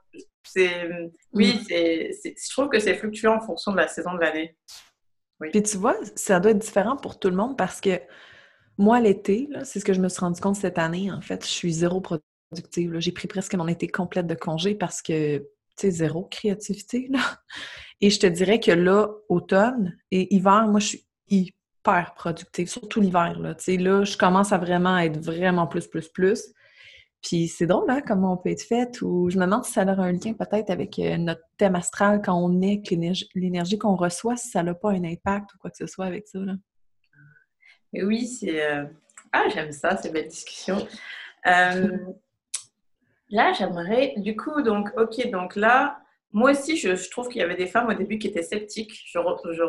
c'est, 0.44 0.89
oui, 1.31 1.56
mm. 1.56 1.63
c'est, 1.68 2.12
je 2.24 2.51
trouve 2.51 2.69
que 2.69 2.80
c'est 2.80 2.95
fluctuant 2.95 3.38
en 3.38 3.41
fonction 3.41 3.71
de 3.71 3.77
la 3.77 3.88
saison 3.88 4.13
de 4.13 4.19
l'année. 4.19 4.57
Oui. 5.39 5.50
Puis 5.51 5.63
tu 5.63 5.77
vois, 5.77 5.95
ça 6.15 6.39
doit 6.39 6.51
être 6.51 6.59
différent 6.59 6.95
pour 6.95 7.19
tout 7.19 7.30
le 7.30 7.35
monde 7.35 7.57
parce 7.57 7.81
que 7.81 8.00
moi, 8.77 9.00
l'été, 9.00 9.50
c'est 9.63 9.80
ce 9.80 9.85
que 9.85 9.94
je 9.94 10.01
me 10.01 10.09
suis 10.09 10.19
rendu 10.19 10.41
compte 10.41 10.56
cette 10.56 10.77
année, 10.77 11.12
en 11.12 11.21
fait, 11.21 11.44
je 11.45 11.51
suis 11.51 11.74
zéro 11.74 12.01
productive. 12.01 13.00
J'ai 13.00 13.12
pris 13.12 13.27
presque 13.27 13.53
mon 13.56 13.68
été 13.68 13.88
complète 13.88 14.27
de 14.27 14.36
congé 14.36 14.75
parce 14.75 15.01
que, 15.01 15.38
tu 15.38 15.45
sais, 15.77 15.91
zéro 15.91 16.25
créativité, 16.25 17.07
là. 17.12 17.19
Et 18.01 18.09
je 18.09 18.19
te 18.19 18.27
dirais 18.27 18.59
que 18.59 18.71
là, 18.71 19.07
automne 19.29 19.97
et 20.12 20.33
hiver, 20.33 20.68
moi, 20.68 20.79
je 20.79 20.88
suis 20.88 21.07
hyper 21.83 22.13
productive, 22.15 22.68
surtout 22.68 23.01
l'hiver. 23.01 23.39
Là. 23.39 23.56
là, 23.68 24.03
je 24.03 24.18
commence 24.18 24.51
à 24.53 24.57
vraiment 24.57 24.97
être 24.97 25.19
vraiment 25.19 25.68
plus, 25.68 25.88
plus, 25.88 26.07
plus. 26.07 26.53
Puis 27.21 27.47
c'est 27.47 27.68
drôle, 27.68 27.89
hein, 27.89 28.01
comment 28.06 28.33
on 28.33 28.38
peut 28.38 28.50
être 28.50 28.63
fait, 28.63 29.01
ou 29.01 29.30
je 29.30 29.38
me 29.38 29.45
demande 29.45 29.63
si 29.63 29.71
ça 29.71 29.81
a 29.81 29.85
un 29.85 30.12
lien 30.12 30.33
peut-être 30.33 30.69
avec 30.69 31.00
euh, 31.00 31.18
notre 31.18 31.41
thème 31.57 31.75
astral 31.75 32.21
quand 32.21 32.35
on 32.35 32.62
est, 32.62 32.89
l'énergie 33.33 33.77
qu'on 33.77 33.95
reçoit, 33.95 34.35
si 34.35 34.50
ça 34.50 34.62
n'a 34.62 34.74
pas 34.74 34.91
un 34.91 35.03
impact 35.06 35.53
ou 35.53 35.57
quoi 35.57 35.71
que 35.71 35.77
ce 35.77 35.88
soit 35.88 36.06
avec 36.06 36.27
ça. 36.27 36.39
Là. 36.39 36.56
oui, 37.94 38.27
c'est. 38.27 38.62
Euh, 38.62 38.86
ah, 39.31 39.45
j'aime 39.53 39.71
ça, 39.71 39.95
c'est 39.97 40.12
belle 40.12 40.27
discussion. 40.27 40.86
Euh, 41.47 41.97
là, 43.29 43.53
j'aimerais. 43.53 44.15
Du 44.18 44.36
coup, 44.36 44.62
donc, 44.62 44.89
ok, 44.97 45.29
donc 45.31 45.56
là, 45.56 46.00
moi 46.33 46.51
aussi, 46.51 46.75
je, 46.75 47.09
trouve 47.09 47.29
qu'il 47.29 47.41
y 47.41 47.44
avait 47.44 47.56
des 47.56 47.68
femmes 47.68 47.88
au 47.88 47.94
début 47.94 48.18
qui 48.18 48.27
étaient 48.27 48.44
sceptiques. 48.44 49.01
Je, 49.06 49.19
je 49.53 49.63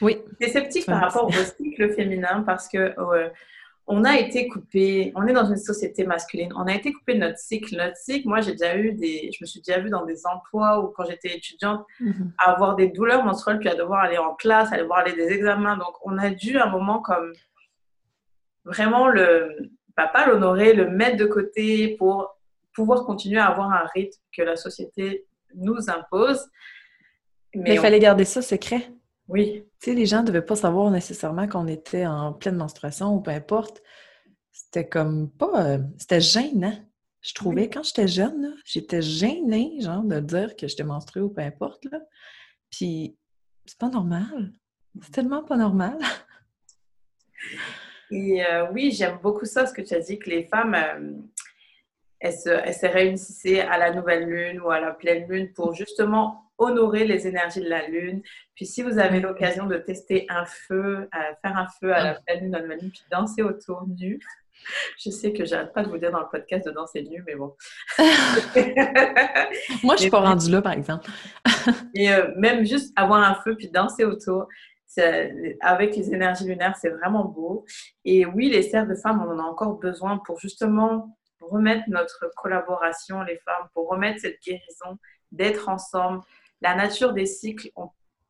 oui. 0.00 0.18
C'est 0.40 0.48
sceptique 0.48 0.86
par 0.86 1.00
rapport 1.00 1.28
au 1.28 1.32
cycle 1.32 1.92
féminin 1.94 2.42
parce 2.44 2.68
que 2.68 2.94
on 3.86 4.04
a 4.04 4.16
été 4.16 4.48
coupé, 4.48 5.12
on 5.16 5.26
est 5.26 5.32
dans 5.32 5.46
une 5.46 5.56
société 5.56 6.04
masculine, 6.04 6.52
on 6.56 6.66
a 6.66 6.74
été 6.74 6.92
coupé 6.92 7.14
de 7.14 7.18
notre 7.18 7.38
cycle. 7.38 7.76
Notre 7.76 7.96
cycle, 7.96 8.28
moi 8.28 8.40
j'ai 8.40 8.52
déjà 8.52 8.76
eu 8.76 8.92
des, 8.92 9.30
je 9.32 9.38
me 9.42 9.46
suis 9.46 9.60
déjà 9.60 9.80
vue 9.80 9.90
dans 9.90 10.04
des 10.04 10.24
emplois 10.26 10.80
où 10.80 10.88
quand 10.88 11.04
j'étais 11.04 11.36
étudiante, 11.36 11.84
mm-hmm. 12.00 12.30
avoir 12.38 12.76
des 12.76 12.88
douleurs 12.88 13.24
menstruelles 13.24 13.58
puis 13.58 13.68
à 13.68 13.74
devoir 13.74 14.04
aller 14.04 14.18
en 14.18 14.34
classe, 14.34 14.72
aller 14.72 14.84
voir 14.84 15.00
aller 15.00 15.14
des 15.14 15.32
examens. 15.32 15.76
Donc 15.76 15.94
on 16.04 16.16
a 16.18 16.30
dû 16.30 16.58
un 16.58 16.70
moment 16.70 17.00
comme 17.00 17.32
vraiment 18.64 19.08
le, 19.08 19.72
pas 19.96 20.26
l'honorer, 20.26 20.74
le 20.74 20.88
mettre 20.88 21.16
de 21.16 21.26
côté 21.26 21.96
pour 21.96 22.38
pouvoir 22.74 23.04
continuer 23.04 23.40
à 23.40 23.46
avoir 23.46 23.70
un 23.70 23.86
rythme 23.94 24.20
que 24.36 24.42
la 24.42 24.56
société 24.56 25.26
nous 25.54 25.90
impose. 25.90 26.48
Mais, 27.54 27.74
il 27.74 27.80
fallait 27.80 27.98
garder 27.98 28.24
ça 28.24 28.40
secret. 28.40 28.90
Oui. 29.28 29.64
Tu 29.80 29.90
sais, 29.90 29.94
les 29.94 30.06
gens 30.06 30.22
ne 30.22 30.26
devaient 30.26 30.42
pas 30.44 30.56
savoir 30.56 30.90
nécessairement 30.90 31.48
qu'on 31.48 31.66
était 31.66 32.06
en 32.06 32.32
pleine 32.32 32.56
menstruation 32.56 33.14
ou 33.14 33.20
peu 33.20 33.30
importe. 33.30 33.82
C'était 34.50 34.88
comme 34.88 35.30
pas. 35.30 35.66
Euh, 35.66 35.78
c'était 35.98 36.20
gênant. 36.20 36.78
Je 37.20 37.34
trouvais, 37.34 37.70
quand 37.70 37.84
j'étais 37.84 38.08
jeune, 38.08 38.54
j'étais 38.64 39.00
gênée, 39.00 39.78
genre, 39.80 40.02
de 40.02 40.18
dire 40.18 40.56
que 40.56 40.66
j'étais 40.66 40.82
menstruée 40.82 41.22
ou 41.22 41.30
peu 41.30 41.40
importe. 41.40 41.84
Là. 41.84 42.00
Puis, 42.70 43.16
c'est 43.64 43.78
pas 43.78 43.88
normal. 43.88 44.52
C'est 45.02 45.12
tellement 45.12 45.44
pas 45.44 45.56
normal. 45.56 45.98
Et 48.10 48.44
euh, 48.44 48.70
oui, 48.72 48.90
j'aime 48.90 49.18
beaucoup 49.22 49.46
ça, 49.46 49.66
ce 49.66 49.72
que 49.72 49.80
tu 49.80 49.94
as 49.94 50.00
dit, 50.00 50.18
que 50.18 50.28
les 50.28 50.44
femmes, 50.44 50.74
euh, 50.74 51.12
elles, 52.22 52.32
se, 52.32 52.48
elles 52.48 52.72
se 52.72 52.86
réunissaient 52.86 53.60
à 53.60 53.78
la 53.78 53.92
nouvelle 53.92 54.24
lune 54.24 54.60
ou 54.60 54.70
à 54.70 54.78
la 54.80 54.92
pleine 54.92 55.28
lune 55.28 55.52
pour 55.52 55.74
justement 55.74 56.52
honorer 56.56 57.04
les 57.04 57.26
énergies 57.26 57.60
de 57.60 57.68
la 57.68 57.88
lune. 57.88 58.22
Puis 58.54 58.64
si 58.64 58.82
vous 58.82 58.98
avez 58.98 59.18
l'occasion 59.18 59.66
de 59.66 59.76
tester 59.76 60.26
un 60.28 60.44
feu, 60.46 61.08
euh, 61.12 61.18
faire 61.42 61.58
un 61.58 61.66
feu 61.80 61.92
à 61.92 62.04
la 62.04 62.14
pleine 62.14 62.44
lune, 62.44 62.54
à 62.54 62.60
la 62.60 62.76
lune, 62.76 62.90
puis 62.90 63.02
danser 63.10 63.42
autour 63.42 63.86
nu. 63.88 64.20
Je 64.96 65.10
sais 65.10 65.32
que 65.32 65.44
j'arrête 65.44 65.72
pas 65.72 65.82
de 65.82 65.88
vous 65.88 65.98
dire 65.98 66.12
dans 66.12 66.20
le 66.20 66.28
podcast 66.30 66.64
de 66.64 66.70
danser 66.70 67.02
nu, 67.02 67.24
mais 67.26 67.34
bon. 67.34 67.56
Moi, 69.82 69.96
je 69.96 70.02
suis 70.02 70.10
pas 70.10 70.20
rendue 70.20 70.52
là, 70.52 70.62
par 70.62 70.74
exemple. 70.74 71.10
et 71.96 72.12
euh, 72.12 72.30
même 72.36 72.64
juste 72.64 72.92
avoir 72.94 73.28
un 73.28 73.34
feu 73.42 73.56
puis 73.56 73.68
danser 73.68 74.04
autour, 74.04 74.46
avec 75.60 75.96
les 75.96 76.14
énergies 76.14 76.44
lunaires, 76.44 76.76
c'est 76.80 76.90
vraiment 76.90 77.24
beau. 77.24 77.64
Et 78.04 78.26
oui, 78.26 78.50
les 78.50 78.62
serres 78.62 78.86
de 78.86 78.94
femmes, 78.94 79.24
on 79.26 79.32
en 79.32 79.38
a 79.40 79.42
encore 79.42 79.78
besoin 79.80 80.18
pour 80.18 80.38
justement 80.38 81.16
remettre 81.50 81.84
notre 81.88 82.30
collaboration, 82.36 83.22
les 83.22 83.38
femmes, 83.38 83.68
pour 83.74 83.88
remettre 83.88 84.20
cette 84.20 84.40
guérison, 84.42 84.98
d'être 85.30 85.68
ensemble, 85.68 86.20
la 86.60 86.74
nature 86.74 87.12
des 87.12 87.26
cycles, 87.26 87.70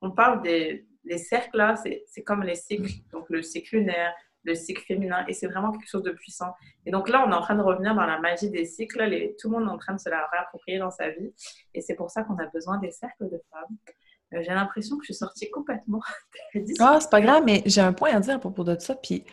on, 0.01 0.11
parle 0.11 0.43
des, 0.43 0.87
cercles 1.19 1.57
là, 1.57 1.75
c'est 1.77 2.23
comme 2.23 2.43
les 2.43 2.55
cycles, 2.55 2.93
donc 3.13 3.29
le 3.29 3.43
cycle 3.43 3.77
lunaire, 3.77 4.15
le 4.45 4.55
cycle 4.55 4.83
féminin, 4.83 5.25
et 5.29 5.35
c'est 5.35 5.47
vraiment 5.47 5.71
quelque 5.71 5.89
chose 5.89 6.03
de 6.03 6.11
puissant. 6.11 6.53
Et 6.87 6.91
donc 6.91 7.09
là, 7.09 7.25
on 7.27 7.31
est 7.31 7.35
en 7.35 7.43
train 7.43 7.55
de 7.55 7.63
revenir 7.63 7.95
dans 7.95 8.07
la 8.07 8.19
magie 8.19 8.51
des 8.51 8.65
cycles, 8.65 9.05
les, 9.05 9.37
tout 9.39 9.51
le 9.51 9.59
monde 9.59 9.69
est 9.69 9.73
en 9.73 9.79
train 9.79 9.95
de 9.95 10.01
se 10.01 10.09
la 10.09 10.27
réapproprier 10.33 10.79
dans 10.79 10.91
sa 10.91 11.11
vie, 11.11 11.33
et 11.75 11.81
c'est 11.81 11.95
pour 11.95 12.11
ça 12.11 12.23
qu'on 12.25 12.39
a 12.39 12.47
besoin 12.47 12.79
des 12.79 12.91
cercles 12.91 13.29
de 13.31 13.41
femmes. 13.51 13.77
Euh, 14.35 14.43
j'ai 14.43 14.55
l'impression 14.55 14.97
que 14.97 15.05
je 15.05 15.13
suis 15.13 15.19
sortie 15.19 15.51
complètement. 15.51 16.01
ah, 16.81 16.99
c'est 17.01 17.11
pas 17.11 17.21
grave, 17.21 17.43
mais 17.45 17.63
j'ai 17.67 17.83
un 17.83 17.93
point 17.93 18.15
à 18.15 18.21
dire 18.21 18.37
à 18.37 18.39
propos 18.39 18.65
de 18.65 18.79
ça, 18.79 18.95
puis 18.95 19.25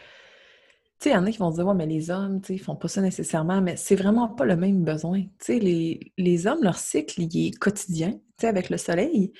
sais, 1.00 1.10
il 1.12 1.14
y 1.14 1.16
en 1.16 1.26
a 1.26 1.32
qui 1.32 1.38
vont 1.38 1.52
dire, 1.52 1.66
ouais, 1.66 1.76
mais 1.76 1.86
les 1.86 2.12
hommes, 2.12 2.42
tu 2.42 2.58
sais, 2.58 2.64
font 2.64 2.76
pas 2.76 2.88
ça 2.88 3.02
nécessairement, 3.02 3.62
mais 3.62 3.76
c'est 3.78 3.96
vraiment 3.96 4.28
pas 4.28 4.46
le 4.46 4.56
même 4.56 4.84
besoin. 4.84 5.24
Les, 5.48 6.14
les, 6.18 6.48
hommes, 6.48 6.64
leur 6.64 6.78
cycle, 6.78 7.22
il 7.22 7.48
est 7.48 7.52
quotidien, 7.52 8.20
avec 8.44 8.70
le 8.70 8.78
soleil. 8.78 9.32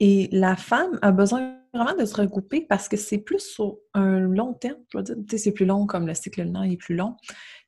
Et 0.00 0.28
la 0.30 0.56
femme 0.56 0.98
a 1.02 1.10
besoin 1.10 1.56
vraiment 1.74 1.96
de 1.96 2.04
se 2.04 2.14
regrouper 2.14 2.60
parce 2.60 2.88
que 2.88 2.96
c'est 2.96 3.18
plus 3.18 3.40
sur 3.40 3.78
un 3.94 4.20
long 4.20 4.54
terme, 4.54 4.78
je 4.92 4.98
veux 4.98 5.04
dire. 5.04 5.16
C'est 5.36 5.52
plus 5.52 5.66
long 5.66 5.86
comme 5.86 6.06
le 6.06 6.14
cycle 6.14 6.42
lunaire 6.42 6.64
est 6.64 6.76
plus 6.76 6.94
long. 6.94 7.16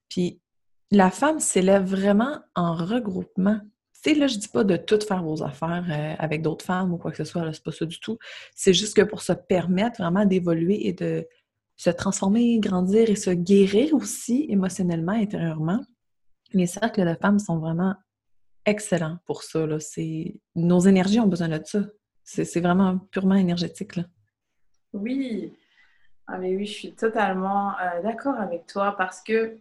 Puis 0.09 0.41
la 0.91 1.11
femme 1.11 1.41
s'élève 1.41 1.85
vraiment 1.85 2.39
en 2.55 2.75
regroupement. 2.75 3.61
Là, 4.07 4.27
je 4.27 4.39
dis 4.39 4.49
pas 4.49 4.65
de 4.65 4.77
tout 4.77 4.99
faire 5.07 5.23
vos 5.23 5.43
affaires 5.43 5.85
euh, 5.91 6.15
avec 6.19 6.41
d'autres 6.41 6.65
femmes 6.65 6.95
ou 6.95 6.97
quoi 6.97 7.11
que 7.11 7.19
ce 7.19 7.25
soit, 7.25 7.45
là, 7.45 7.53
c'est 7.53 7.63
pas 7.63 7.73
ça 7.73 7.85
du 7.85 8.01
tout. 8.01 8.17
C'est 8.55 8.73
juste 8.73 8.97
que 8.97 9.03
pour 9.03 9.21
se 9.21 9.35
permettre 9.35 10.01
vraiment 10.01 10.25
d'évoluer 10.25 10.87
et 10.87 10.95
de 10.95 11.27
se 11.81 11.89
transformer, 11.89 12.59
grandir 12.59 13.09
et 13.09 13.17
se 13.17 13.31
guérir 13.31 13.95
aussi 13.95 14.45
émotionnellement, 14.51 15.13
intérieurement. 15.13 15.81
Les 16.53 16.67
cercles 16.67 17.07
de 17.07 17.15
femmes 17.15 17.39
sont 17.39 17.59
vraiment 17.59 17.95
excellents 18.67 19.17
pour 19.25 19.43
ça. 19.43 19.67
Là. 19.67 19.79
Nos 20.57 20.81
énergies 20.81 21.21
ont 21.21 21.27
besoin 21.27 21.49
de 21.49 21.59
ça. 21.65 21.79
C'est 22.23 22.61
vraiment 22.61 22.99
purement 23.11 23.37
énergétique. 23.37 23.97
Là. 23.97 24.05
Oui. 24.93 25.55
Ah, 26.27 26.37
mais 26.37 26.55
oui, 26.55 26.67
je 26.67 26.73
suis 26.73 26.93
totalement 26.93 27.71
euh, 27.79 28.03
d'accord 28.03 28.39
avec 28.39 28.67
toi 28.67 28.95
parce 28.99 29.23
que. 29.23 29.57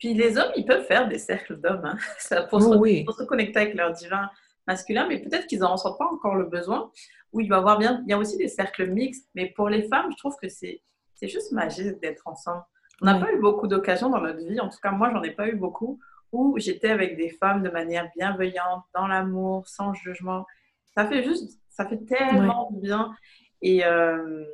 Puis 0.00 0.14
les 0.14 0.36
hommes, 0.36 0.50
ils 0.56 0.66
peuvent 0.66 0.84
faire 0.84 1.06
des 1.06 1.18
cercles 1.18 1.60
d'hommes 1.60 1.84
hein, 1.84 1.96
pour, 2.50 2.60
se, 2.60 3.04
pour, 3.04 3.14
se, 3.14 3.22
connecter 3.22 3.60
avec 3.60 3.74
leur 3.74 3.92
divin 3.92 4.28
masculin, 4.66 5.06
mais 5.06 5.20
peut-être 5.20 5.46
qu'ils 5.46 5.60
n'en 5.60 5.74
ressentent 5.74 5.98
pas 5.98 6.10
encore 6.12 6.34
le 6.34 6.46
besoin. 6.46 6.90
Ou 7.32 7.40
il 7.40 7.48
va 7.48 7.58
avoir 7.58 7.78
bien. 7.78 8.02
Il 8.04 8.10
y 8.10 8.14
a 8.14 8.18
aussi 8.18 8.36
des 8.36 8.48
cercles 8.48 8.90
mixtes, 8.90 9.30
mais 9.36 9.52
pour 9.54 9.68
les 9.68 9.84
femmes, 9.84 10.10
je 10.10 10.16
trouve 10.16 10.34
que 10.42 10.48
c'est 10.48 10.82
juste 11.28 11.52
magique 11.52 12.00
d'être 12.00 12.26
ensemble. 12.26 12.62
On 13.00 13.06
n'a 13.06 13.18
pas 13.18 13.32
eu 13.32 13.40
beaucoup 13.40 13.66
d'occasions 13.66 14.10
dans 14.10 14.20
notre 14.20 14.46
vie, 14.46 14.60
en 14.60 14.68
tout 14.68 14.78
cas 14.82 14.92
moi, 14.92 15.10
j'en 15.12 15.22
ai 15.22 15.32
pas 15.32 15.48
eu 15.48 15.56
beaucoup, 15.56 15.98
où 16.30 16.56
j'étais 16.58 16.90
avec 16.90 17.16
des 17.16 17.30
femmes 17.30 17.62
de 17.62 17.70
manière 17.70 18.08
bienveillante, 18.16 18.84
dans 18.94 19.06
l'amour, 19.06 19.66
sans 19.66 19.92
jugement. 19.92 20.46
Ça 20.94 21.06
fait 21.06 21.24
juste, 21.24 21.60
ça 21.68 21.86
fait 21.86 22.04
tellement 22.04 22.70
bien. 22.72 23.14
Et 23.60 23.84
euh, 23.84 24.44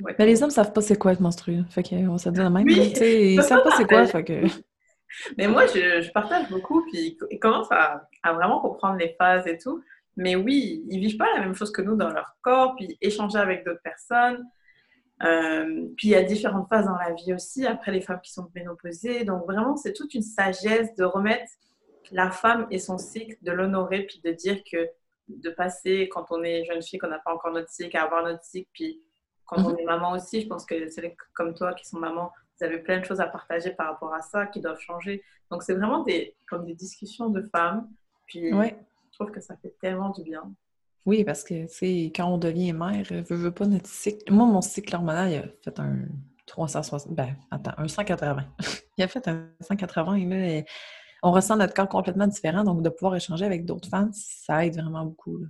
mais 0.00 0.26
les 0.26 0.42
hommes 0.42 0.50
savent 0.50 0.72
pas 0.72 0.80
c'est 0.80 0.96
quoi 0.96 1.12
être 1.12 1.20
menstrueux. 1.20 1.64
Fait 1.70 1.84
s'est 1.84 1.96
dit 2.30 2.38
la 2.38 2.50
même. 2.50 2.66
Oui, 2.66 2.92
ils 3.00 3.42
savent 3.42 3.62
pas 3.62 3.76
c'est 3.76 3.86
quoi. 3.86 4.06
Fait 4.06 4.24
que... 4.24 4.42
Mais 5.38 5.48
moi, 5.48 5.66
je, 5.66 6.10
partage 6.12 6.48
beaucoup, 6.50 6.84
puis 6.84 7.16
ils 7.30 7.38
commencent 7.38 7.72
à, 7.72 8.06
vraiment 8.24 8.60
comprendre 8.60 8.98
les 8.98 9.14
phases 9.18 9.46
et 9.46 9.56
tout. 9.56 9.82
Mais 10.16 10.36
oui, 10.36 10.84
ils 10.90 11.00
vivent 11.00 11.16
pas 11.16 11.32
la 11.34 11.40
même 11.40 11.54
chose 11.54 11.72
que 11.72 11.80
nous 11.80 11.96
dans 11.96 12.10
leur 12.10 12.36
corps, 12.42 12.74
puis 12.76 12.96
échanger 13.00 13.38
avec 13.38 13.64
d'autres 13.64 13.82
personnes. 13.82 14.44
Euh, 15.22 15.88
puis 15.96 16.08
il 16.08 16.10
y 16.10 16.14
a 16.14 16.22
différentes 16.22 16.68
phases 16.68 16.86
dans 16.86 16.96
la 16.96 17.12
vie 17.12 17.34
aussi, 17.34 17.66
après 17.66 17.90
les 17.90 18.00
femmes 18.00 18.20
qui 18.20 18.32
sont 18.32 18.48
ménopausées. 18.54 19.24
Donc 19.24 19.46
vraiment, 19.46 19.76
c'est 19.76 19.92
toute 19.92 20.14
une 20.14 20.22
sagesse 20.22 20.94
de 20.94 21.04
remettre 21.04 21.52
la 22.12 22.30
femme 22.30 22.66
et 22.70 22.78
son 22.78 22.98
cycle, 22.98 23.36
de 23.42 23.52
l'honorer, 23.52 24.04
puis 24.04 24.20
de 24.24 24.30
dire 24.30 24.62
que 24.70 24.88
de 25.28 25.50
passer, 25.50 26.08
quand 26.08 26.26
on 26.30 26.42
est 26.42 26.64
jeune 26.64 26.82
fille, 26.82 26.98
qu'on 26.98 27.08
n'a 27.08 27.18
pas 27.18 27.34
encore 27.34 27.52
notre 27.52 27.70
cycle, 27.70 27.96
à 27.96 28.04
avoir 28.04 28.24
notre 28.24 28.44
cycle, 28.44 28.70
puis 28.72 29.02
quand 29.44 29.64
on 29.64 29.72
mhm. 29.72 29.78
est 29.80 29.84
maman 29.84 30.12
aussi, 30.12 30.40
je 30.40 30.46
pense 30.46 30.64
que 30.64 30.88
c'est 30.88 31.16
comme 31.34 31.54
toi 31.54 31.74
qui 31.74 31.86
sont 31.86 31.98
mamans, 31.98 32.32
vous 32.58 32.66
avez 32.66 32.78
plein 32.78 32.98
de 32.98 33.04
choses 33.04 33.20
à 33.20 33.26
partager 33.26 33.70
par 33.70 33.88
rapport 33.88 34.12
à 34.14 34.20
ça, 34.20 34.46
qui 34.46 34.60
doivent 34.60 34.80
changer. 34.80 35.22
Donc 35.50 35.62
c'est 35.62 35.74
vraiment 35.74 36.02
des, 36.02 36.34
comme 36.48 36.64
des 36.64 36.74
discussions 36.74 37.28
de 37.28 37.42
femmes. 37.42 37.88
Puis 38.26 38.50
je 38.50 38.74
trouve 39.12 39.30
que 39.30 39.40
ça 39.40 39.56
fait 39.56 39.74
tellement 39.80 40.10
du 40.10 40.22
bien. 40.22 40.52
Oui, 41.06 41.24
parce 41.24 41.44
que, 41.44 41.66
tu 41.66 42.12
quand 42.12 42.26
on 42.26 42.38
devient 42.38 42.72
mère, 42.72 43.02
veut, 43.04 43.22
veut 43.36 43.50
pas 43.52 43.66
notre 43.66 43.88
cycle. 43.88 44.32
Moi, 44.32 44.46
mon 44.46 44.60
cycle 44.60 44.94
hormonal, 44.94 45.30
il 45.30 45.36
a 45.36 45.44
fait 45.62 45.80
un 45.80 46.00
360, 46.46 47.14
ben, 47.14 47.36
attends, 47.50 47.72
un 47.78 47.88
180. 47.88 48.44
il 48.98 49.04
a 49.04 49.08
fait 49.08 49.26
un 49.28 49.48
180 49.60 50.16
et 50.16 50.64
on 51.22 51.32
ressent 51.32 51.56
notre 51.56 51.74
corps 51.74 51.88
complètement 51.88 52.26
différent. 52.26 52.64
Donc, 52.64 52.82
de 52.82 52.88
pouvoir 52.88 53.16
échanger 53.16 53.44
avec 53.44 53.64
d'autres 53.64 53.88
femmes, 53.88 54.10
ça 54.12 54.66
aide 54.66 54.74
vraiment 54.74 55.04
beaucoup. 55.04 55.40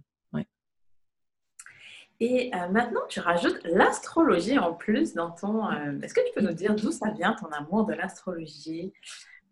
Et 2.20 2.50
euh, 2.54 2.68
maintenant, 2.68 3.02
tu 3.08 3.20
rajoutes 3.20 3.60
l'astrologie 3.64 4.58
en 4.58 4.74
plus 4.74 5.14
dans 5.14 5.30
ton. 5.30 5.70
Euh, 5.70 6.00
est-ce 6.02 6.14
que 6.14 6.20
tu 6.26 6.32
peux 6.34 6.40
nous 6.40 6.52
dire 6.52 6.74
d'où 6.74 6.90
ça 6.90 7.10
vient 7.10 7.34
ton 7.34 7.46
amour 7.46 7.86
de 7.86 7.94
l'astrologie? 7.94 8.92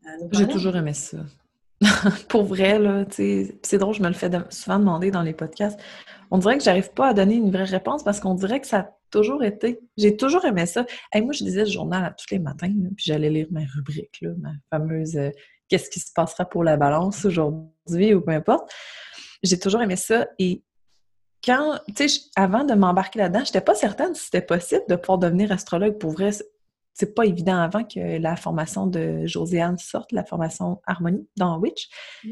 Euh, 0.05 0.29
J'ai 0.33 0.49
toujours 0.49 0.75
aimé 0.75 0.93
ça. 0.93 1.19
Pour 2.28 2.45
vrai, 2.45 2.78
là, 2.78 3.04
c'est 3.11 3.78
drôle, 3.78 3.95
je 3.95 4.02
me 4.02 4.09
le 4.09 4.14
fais 4.14 4.30
souvent 4.50 4.78
demander 4.78 5.11
dans 5.11 5.23
les 5.23 5.35
podcasts. 5.35 5.78
On 6.30 6.38
dirait 6.38 6.59
que 6.59 6.64
j'arrive 6.64 6.90
pas 6.92 7.09
à 7.09 7.14
donner 7.14 7.35
une 7.35 7.50
vraie 7.50 7.64
réponse 7.64 8.02
parce 8.02 8.21
qu'on 8.21 8.35
dirait 8.35 8.61
que 8.61 8.66
ça 8.66 8.78
a 8.78 8.90
toujours 9.11 9.45
été. 9.45 9.78
J'ai 9.97 10.16
toujours 10.16 10.45
aimé 10.45 10.66
ça. 10.66 10.87
Moi, 11.14 11.33
je 11.33 11.45
lisais 11.45 11.64
le 11.64 11.71
journal 11.71 12.14
tous 12.18 12.33
les 12.33 12.38
matins, 12.38 12.73
puis 12.97 13.04
j'allais 13.06 13.30
lire 13.30 13.47
ma 13.50 13.61
rubrique, 13.75 14.18
là, 14.23 14.30
ma 14.38 14.52
fameuse 14.71 15.18
Qu'est-ce 15.68 15.90
qui 15.90 16.00
se 16.00 16.12
passera 16.12 16.45
pour 16.45 16.62
la 16.62 16.76
balance 16.76 17.25
aujourd'hui 17.25 18.14
ou 18.14 18.21
peu 18.21 18.30
importe. 18.30 18.71
J'ai 19.42 19.59
toujours 19.59 19.83
aimé 19.83 19.97
ça 19.97 20.28
et 20.38 20.62
quand, 21.45 21.78
tu 21.95 22.09
sais, 22.09 22.21
avant 22.35 22.64
de 22.64 22.75
m'embarquer 22.75 23.21
là-dedans, 23.21 23.40
je 23.40 23.50
n'étais 23.50 23.61
pas 23.61 23.75
certaine 23.75 24.14
si 24.14 24.25
c'était 24.25 24.42
possible 24.42 24.83
de 24.88 24.97
pouvoir 24.97 25.18
devenir 25.18 25.52
astrologue. 25.52 25.99
Pour 25.99 26.12
vrai, 26.12 26.30
c'est 26.99 27.15
pas 27.15 27.26
évident 27.26 27.59
avant 27.59 27.85
que 27.85 28.19
la 28.19 28.37
formation 28.37 28.87
de 28.87 29.26
Josiane 29.26 29.76
sorte, 29.76 30.12
la 30.12 30.25
formation 30.25 30.81
Harmonie 30.87 31.29
dans 31.37 31.59
Witch. 31.59 31.91
Mm. 32.25 32.31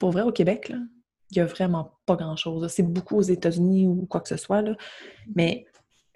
Pour 0.00 0.10
vrai, 0.10 0.22
au 0.22 0.32
Québec, 0.32 0.72
il 1.30 1.34
n'y 1.36 1.40
a 1.40 1.44
vraiment 1.44 1.92
pas 2.04 2.16
grand-chose. 2.16 2.66
C'est 2.72 2.82
beaucoup 2.82 3.16
aux 3.18 3.22
États-Unis 3.22 3.86
ou 3.86 4.04
quoi 4.06 4.20
que 4.20 4.28
ce 4.28 4.36
soit. 4.36 4.62
Là. 4.62 4.76
Mais 5.36 5.64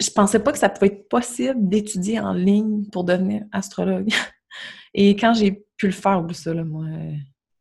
je 0.00 0.11
pensais 0.11 0.40
pas 0.40 0.50
que 0.50 0.59
ça 0.59 0.69
pouvait 0.71 0.88
être 0.88 1.09
possible 1.09 1.69
d'étudier 1.69 2.19
en 2.19 2.33
ligne 2.33 2.85
pour 2.90 3.04
devenir 3.04 3.45
astrologue. 3.52 4.09
Et 4.95 5.14
quand 5.14 5.33
j'ai 5.33 5.64
pu 5.76 5.87
le 5.87 5.92
faire, 5.92 6.21
au 6.21 6.33
ça, 6.33 6.52
là, 6.52 6.64
moi, 6.64 6.87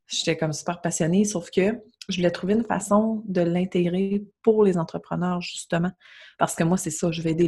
j'étais 0.08 0.36
comme 0.36 0.51
super 0.51 0.81
passionnée, 0.81 1.25
sauf 1.25 1.51
que 1.51 1.79
je 2.10 2.17
voulais 2.17 2.31
trouver 2.31 2.53
une 2.53 2.63
façon 2.63 3.24
de 3.25 3.41
l'intégrer 3.41 4.24
pour 4.41 4.63
les 4.63 4.77
entrepreneurs, 4.77 5.41
justement. 5.41 5.91
Parce 6.38 6.55
que 6.55 6.63
moi, 6.63 6.77
c'est 6.77 6.91
ça, 6.91 7.12
je 7.12 7.22
vais 7.22 7.31
aider 7.31 7.48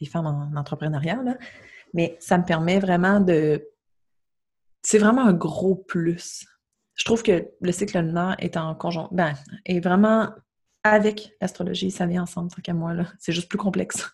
les, 0.00 0.06
femmes 0.06 0.26
en 0.26 0.58
entrepreneuriat, 0.58 1.22
mais 1.94 2.16
ça 2.20 2.38
me 2.38 2.44
permet 2.44 2.78
vraiment 2.78 3.20
de. 3.20 3.66
C'est 4.82 4.98
vraiment 4.98 5.26
un 5.26 5.32
gros 5.32 5.76
plus. 5.76 6.46
Je 6.94 7.04
trouve 7.04 7.22
que 7.22 7.48
le 7.60 7.72
cycle 7.72 7.98
lunaire 7.98 8.36
est 8.38 8.56
en 8.56 8.74
conjoint. 8.74 9.08
Ben, 9.12 9.34
est 9.64 9.80
vraiment 9.80 10.30
avec 10.82 11.34
l'astrologie, 11.40 11.90
ça 11.90 12.06
vient 12.06 12.22
ensemble, 12.22 12.50
tant 12.50 12.62
qu'à 12.62 12.74
moi, 12.74 12.94
là. 12.94 13.04
C'est 13.18 13.32
juste 13.32 13.48
plus 13.48 13.58
complexe. 13.58 14.10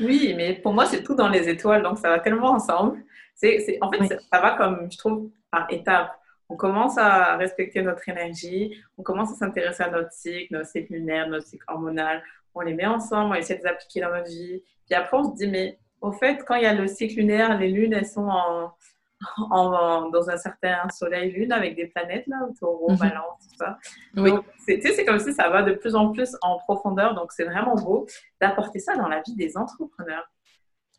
Oui, 0.00 0.34
mais 0.36 0.54
pour 0.54 0.74
moi, 0.74 0.86
c'est 0.86 1.02
tout 1.02 1.14
dans 1.14 1.28
les 1.28 1.48
étoiles, 1.48 1.82
donc 1.82 1.98
ça 1.98 2.08
va 2.08 2.18
tellement 2.18 2.50
ensemble. 2.50 3.02
C'est, 3.34 3.78
en 3.80 3.90
fait, 3.90 4.20
ça 4.30 4.40
va 4.40 4.56
comme, 4.56 4.90
je 4.90 4.98
trouve, 4.98 5.30
par 5.50 5.66
étapes 5.70 6.12
on 6.48 6.56
commence 6.56 6.96
à 6.96 7.36
respecter 7.36 7.82
notre 7.82 8.08
énergie, 8.08 8.74
on 8.96 9.02
commence 9.02 9.32
à 9.32 9.34
s'intéresser 9.34 9.82
à 9.82 9.90
notre 9.90 10.12
cycle, 10.12 10.54
notre 10.54 10.68
cycle 10.68 10.94
lunaire, 10.94 11.28
notre 11.28 11.46
cycle 11.46 11.64
hormonal. 11.68 12.22
On 12.54 12.60
les 12.60 12.74
met 12.74 12.86
ensemble, 12.86 13.32
on 13.32 13.34
essaie 13.34 13.56
de 13.56 13.62
les 13.62 13.66
appliquer 13.66 14.00
dans 14.00 14.10
notre 14.10 14.28
vie. 14.28 14.62
Puis 14.86 14.94
après, 14.94 15.16
on 15.16 15.24
se 15.24 15.36
dit, 15.36 15.46
mais 15.46 15.78
au 16.00 16.12
fait, 16.12 16.42
quand 16.46 16.54
il 16.54 16.62
y 16.62 16.66
a 16.66 16.74
le 16.74 16.86
cycle 16.86 17.16
lunaire, 17.16 17.58
les 17.58 17.68
lunes, 17.68 17.92
elles 17.92 18.06
sont 18.06 18.28
en, 18.28 18.72
dans 20.10 20.30
un 20.30 20.36
certain 20.36 20.88
soleil-lune 20.88 21.52
avec 21.52 21.76
des 21.76 21.86
planètes, 21.86 22.26
là, 22.26 22.48
taureau, 22.58 22.92
mhm. 22.92 22.98
balance, 22.98 23.48
tout 23.48 23.56
ça. 23.56 23.78
Oui. 24.16 24.32
c'est 24.66 25.04
comme 25.04 25.18
si 25.18 25.32
ça 25.34 25.50
va 25.50 25.62
de 25.62 25.72
plus 25.72 25.94
en 25.94 26.12
plus 26.12 26.34
en 26.40 26.58
profondeur. 26.60 27.14
Donc, 27.14 27.32
c'est 27.32 27.44
vraiment 27.44 27.74
beau 27.74 28.06
d'apporter 28.40 28.78
ça 28.78 28.96
dans 28.96 29.08
la 29.08 29.20
vie 29.20 29.34
des 29.34 29.56
entrepreneurs. 29.56 30.30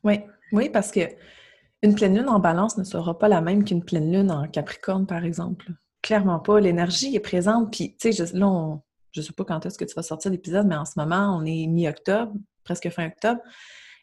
Oui, 0.04 0.22
oui, 0.52 0.70
parce 0.70 0.92
que 0.92 1.02
une 1.82 1.96
pleine 1.96 2.18
lune 2.18 2.30
en 2.30 2.40
balance 2.40 2.78
ne 2.78 2.84
sera 2.84 3.18
pas 3.18 3.28
la 3.28 3.42
même 3.42 3.64
qu'une 3.64 3.84
pleine 3.84 4.12
lune 4.12 4.32
en 4.32 4.48
capricorne, 4.48 5.06
par 5.06 5.24
exemple. 5.24 5.72
Clairement 6.02 6.40
pas. 6.40 6.60
L'énergie 6.60 7.16
est 7.16 7.22
présente. 7.22 7.72
Puis, 7.72 7.96
tu 7.98 8.12
sais, 8.12 8.24
là, 8.34 8.80
je 9.12 9.22
sais 9.22 9.34
pas 9.34 9.46
quand 9.46 9.66
est-ce 9.66 9.78
que 9.78 9.86
tu 9.86 9.96
vas 9.96 10.04
sortir 10.04 10.32
l'épisode, 10.32 10.68
mais 10.68 10.76
en 10.76 10.86
ce 10.86 10.94
moment, 10.98 11.38
on 11.38 11.46
est 11.46 11.68
mi-octobre, 11.68 12.34
presque 12.64 12.90
fin 12.90 13.08
octobre, 13.08 13.42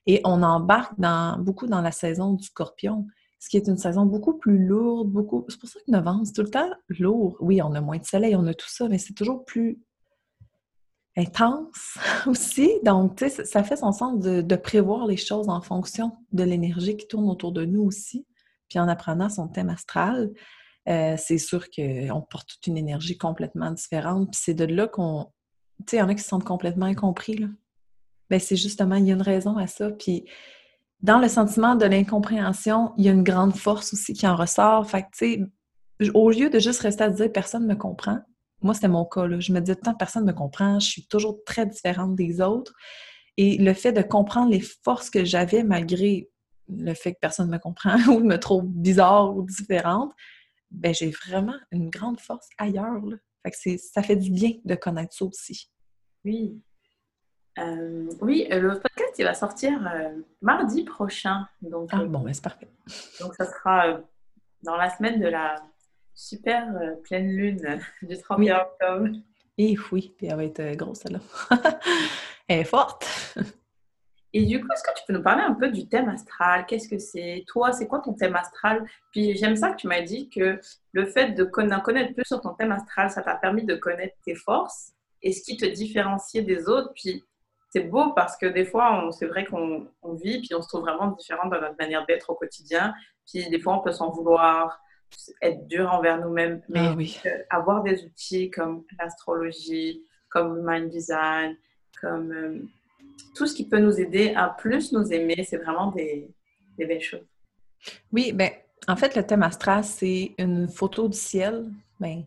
et 0.07 0.21
on 0.25 0.43
embarque 0.43 0.99
dans, 0.99 1.39
beaucoup 1.39 1.67
dans 1.67 1.81
la 1.81 1.93
saison 1.93 2.35
du 2.35 2.45
scorpion, 2.45 3.07
ce 3.39 3.49
qui 3.49 3.57
est 3.57 3.69
une 3.69 3.77
saison 3.77 4.07
beaucoup 4.07 4.35
plus 4.35 4.65
lourde, 4.67 5.11
beaucoup... 5.11 5.45
C'est 5.49 5.61
pour 5.61 5.69
ça 5.69 5.79
que 5.79 5.91
novembre, 5.91 6.23
c'est 6.25 6.33
tout 6.33 6.43
le 6.43 6.51
temps 6.51 6.71
lourd. 6.89 7.37
Oui, 7.41 7.61
on 7.63 7.75
a 7.75 7.81
moins 7.81 7.99
de 7.99 8.05
soleil, 8.05 8.35
on 8.35 8.47
a 8.47 8.55
tout 8.55 8.69
ça, 8.69 8.89
mais 8.89 8.99
c'est 8.99 9.13
toujours 9.13 9.45
plus 9.45 9.79
intense 11.17 11.99
aussi. 12.27 12.71
Donc, 12.85 13.17
tu 13.17 13.29
sais, 13.29 13.45
ça 13.45 13.65
fait 13.65 13.77
son 13.77 13.93
sens 13.93 14.19
de, 14.19 14.57
prévoir 14.57 15.07
les 15.07 15.17
choses 15.17 15.49
en 15.49 15.61
fonction 15.61 16.13
de 16.33 16.45
l'énergie 16.45 16.97
qui 16.97 17.07
tourne 17.07 17.29
autour 17.29 17.53
de 17.53 17.65
nous 17.65 17.83
aussi. 17.83 18.27
Puis 18.69 18.79
en 18.79 18.89
apprenant 18.89 19.29
son 19.29 19.49
thème 19.49 19.69
astral, 19.69 20.31
euh, 20.89 21.17
c'est 21.19 21.39
sûr 21.39 21.67
qu'on 21.71 22.23
porte 22.23 22.49
toute 22.49 22.67
une 22.67 22.77
énergie 22.77 23.17
complètement 23.17 23.71
différente. 23.71 24.31
Puis 24.33 24.41
c'est 24.43 24.55
de 24.55 24.65
là 24.65 24.87
qu'on... 24.87 25.27
Tu 25.81 25.91
sais, 25.91 25.97
il 25.97 26.01
y 26.01 26.03
en 26.03 26.09
a 26.09 26.15
qui 26.15 26.23
se 26.23 26.29
sentent 26.29 26.45
complètement 26.45 26.87
incompris. 26.87 27.45
Ben, 28.31 28.41
c'est 28.41 28.57
justement, 28.57 28.97
il 28.97 29.07
y 29.07 29.11
a 29.11 29.15
une 29.15 29.23
raison 29.23 29.57
à 29.57 29.67
ça. 29.67 29.91
Puis 29.91 30.25
dans 31.01 31.19
le 31.19 31.29
sentiment 31.29 31.77
de 31.77 31.85
l'incompréhension, 31.85 32.93
il 32.97 33.05
y 33.05 33.09
a 33.09 33.13
une 33.13 33.23
grande 33.23 33.55
force 33.55 33.93
aussi 33.93 34.15
qui 34.15 34.27
en 34.27 34.37
ressort. 34.37 34.89
Fait 34.89 35.03
que, 35.03 35.09
tu 35.17 35.47
sais, 36.01 36.11
au 36.15 36.31
lieu 36.31 36.51
de 36.51 36.59
juste 36.59 36.81
rester 36.81 37.05
à 37.05 37.11
dire 37.11 37.31
«personne 37.35 37.63
ne 37.63 37.75
me 37.75 37.79
comprend», 37.79 38.19
moi, 38.63 38.75
c'était 38.75 38.89
mon 38.89 39.05
cas. 39.05 39.27
Là. 39.27 39.41
Je 39.41 39.53
me 39.53 39.61
disais, 39.61 39.77
tant 39.77 39.95
personne 39.95 40.25
ne 40.25 40.33
me 40.33 40.37
comprend, 40.37 40.81
je 40.81 40.89
suis 40.89 41.07
toujours 41.07 41.39
très 41.45 41.67
différente 41.67 42.15
des 42.15 42.41
autres. 42.41 42.73
Et 43.37 43.59
le 43.59 43.75
fait 43.75 43.93
de 43.93 44.03
comprendre 44.03 44.51
les 44.51 44.61
forces 44.61 45.11
que 45.11 45.25
j'avais 45.25 45.63
malgré 45.63 46.31
le 46.69 46.95
fait 46.95 47.13
que 47.13 47.19
personne 47.21 47.49
ne 47.49 47.53
me 47.53 47.59
comprend 47.59 47.97
ou 48.09 48.21
me 48.21 48.37
trouve 48.37 48.67
bizarre 48.67 49.37
ou 49.37 49.43
différente, 49.43 50.13
ben 50.71 50.95
j'ai 50.95 51.11
vraiment 51.11 51.57
une 51.71 51.91
grande 51.91 52.21
force 52.21 52.49
ailleurs. 52.59 53.05
Là. 53.05 53.17
Fait 53.45 53.51
que 53.51 53.79
ça 53.79 54.03
fait 54.03 54.17
du 54.17 54.31
bien 54.31 54.53
de 54.65 54.75
connaître 54.75 55.15
ça 55.15 55.25
aussi. 55.25 55.71
Oui. 56.25 56.61
Euh, 57.59 58.11
oui, 58.21 58.47
euh, 58.53 58.61
le 58.61 58.81
podcast, 58.81 59.15
il 59.19 59.25
va 59.25 59.35
sortir 59.35 59.73
euh, 59.87 60.21
mardi 60.43 60.85
prochain. 60.85 61.47
Donc, 61.63 61.89
ah 61.93 62.05
bon, 62.05 62.21
ben, 62.21 62.35
c'est 62.35 62.43
parfait. 62.43 62.69
Donc, 63.21 63.35
ça 63.35 63.47
sera 63.47 64.01
dans 64.63 64.77
la 64.77 64.91
semaine 64.95 65.21
de 65.21 65.29
la 65.29 65.63
super 66.17 66.75
euh, 66.77 66.97
pleine 67.05 67.29
lune 67.29 67.81
du 68.03 68.19
31 68.19 68.63
octobre. 68.63 69.09
Et 69.59 69.77
oui, 69.93 70.15
puis 70.17 70.27
elle 70.27 70.37
va 70.37 70.45
être 70.45 70.61
euh, 70.61 70.75
grosse, 70.75 71.01
celle-là. 71.01 71.21
elle 72.49 72.61
est 72.61 72.65
forte. 72.65 73.07
Et 74.33 74.45
du 74.45 74.61
coup, 74.61 74.67
est-ce 74.73 74.83
que 74.83 74.99
tu 74.99 75.05
peux 75.07 75.15
nous 75.15 75.23
parler 75.23 75.43
un 75.43 75.55
peu 75.55 75.71
du 75.71 75.89
thème 75.89 76.09
astral? 76.09 76.67
Qu'est-ce 76.67 76.89
que 76.89 76.99
c'est? 76.99 77.45
Toi, 77.47 77.73
c'est 77.73 77.87
quoi 77.87 78.01
ton 78.01 78.13
thème 78.13 78.37
astral? 78.37 78.85
Puis 79.13 79.37
j'aime 79.37 79.57
ça 79.57 79.71
que 79.71 79.77
tu 79.77 79.87
m'as 79.87 80.03
dit 80.03 80.29
que 80.29 80.61
le 80.93 81.07
fait 81.07 81.31
de 81.31 81.45
connaître 81.45 82.13
plus 82.13 82.25
sur 82.27 82.41
ton 82.41 82.55
thème 82.55 82.73
astral, 82.73 83.11
ça 83.11 83.23
t'a 83.23 83.37
permis 83.37 83.65
de 83.65 83.75
connaître 83.77 84.17
tes 84.25 84.35
forces 84.35 84.93
et 85.23 85.33
ce 85.33 85.43
qui 85.43 85.57
te 85.57 85.65
différencie 85.65 86.45
des 86.45 86.69
autres. 86.69 86.93
Puis 86.95 87.25
c'est 87.71 87.85
beau 87.85 88.13
parce 88.13 88.37
que 88.37 88.47
des 88.47 88.65
fois, 88.65 89.09
c'est 89.13 89.27
vrai 89.27 89.45
qu'on 89.45 89.89
vit, 90.23 90.41
puis 90.41 90.55
on 90.55 90.61
se 90.61 90.69
trouve 90.69 90.83
vraiment 90.83 91.09
différent 91.13 91.49
dans 91.49 91.61
notre 91.61 91.77
manière 91.79 92.05
d'être 92.05 92.29
au 92.31 92.35
quotidien. 92.35 92.93
Puis 93.27 93.49
des 93.49 93.61
fois, 93.61 93.79
on 93.79 93.81
peut 93.81 93.93
s'en 93.93 94.11
vouloir, 94.11 94.79
être 95.43 95.67
dur 95.67 95.93
envers 95.93 96.21
nous-mêmes. 96.21 96.63
Mais 96.69 96.81
ah 96.81 96.95
oui. 96.97 97.19
avoir 97.51 97.83
des 97.83 98.05
outils 98.05 98.51
comme 98.51 98.85
l'astrologie, 98.99 100.03
comme 100.29 100.57
le 100.57 100.63
mind 100.63 100.91
design, 100.91 101.57
comme 102.01 102.33
euh, 102.33 102.59
tout 103.35 103.47
ce 103.47 103.55
qui 103.55 103.69
peut 103.69 103.79
nous 103.79 104.01
aider 104.01 104.35
à 104.35 104.49
plus 104.49 104.93
nous 104.93 105.13
aimer, 105.13 105.45
c'est 105.49 105.59
vraiment 105.59 105.91
des, 105.91 106.31
des 106.79 106.87
belles 106.87 107.01
choses. 107.01 107.27
Oui, 108.13 108.33
ben 108.33 108.51
en 108.89 108.97
fait, 108.97 109.17
le 109.17 109.25
thème 109.25 109.43
astral, 109.43 109.85
c'est 109.85 110.35
une 110.39 110.69
photo 110.69 111.09
du 111.09 111.17
ciel, 111.17 111.71
ben, 111.99 112.25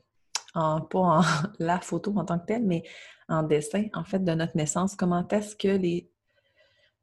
en, 0.54 0.82
pas 0.82 1.00
en 1.00 1.22
la 1.60 1.80
photo 1.80 2.14
en 2.18 2.26
tant 2.26 2.40
que 2.40 2.46
telle, 2.46 2.66
mais 2.66 2.84
en 3.28 3.44
dessin, 3.44 3.86
en 3.94 4.04
fait, 4.04 4.20
de 4.20 4.34
notre 4.34 4.58
naissance. 4.58 4.96
Comment 4.96 5.28
est-ce 5.28 5.56
que 5.56 5.68
les, 5.68 6.10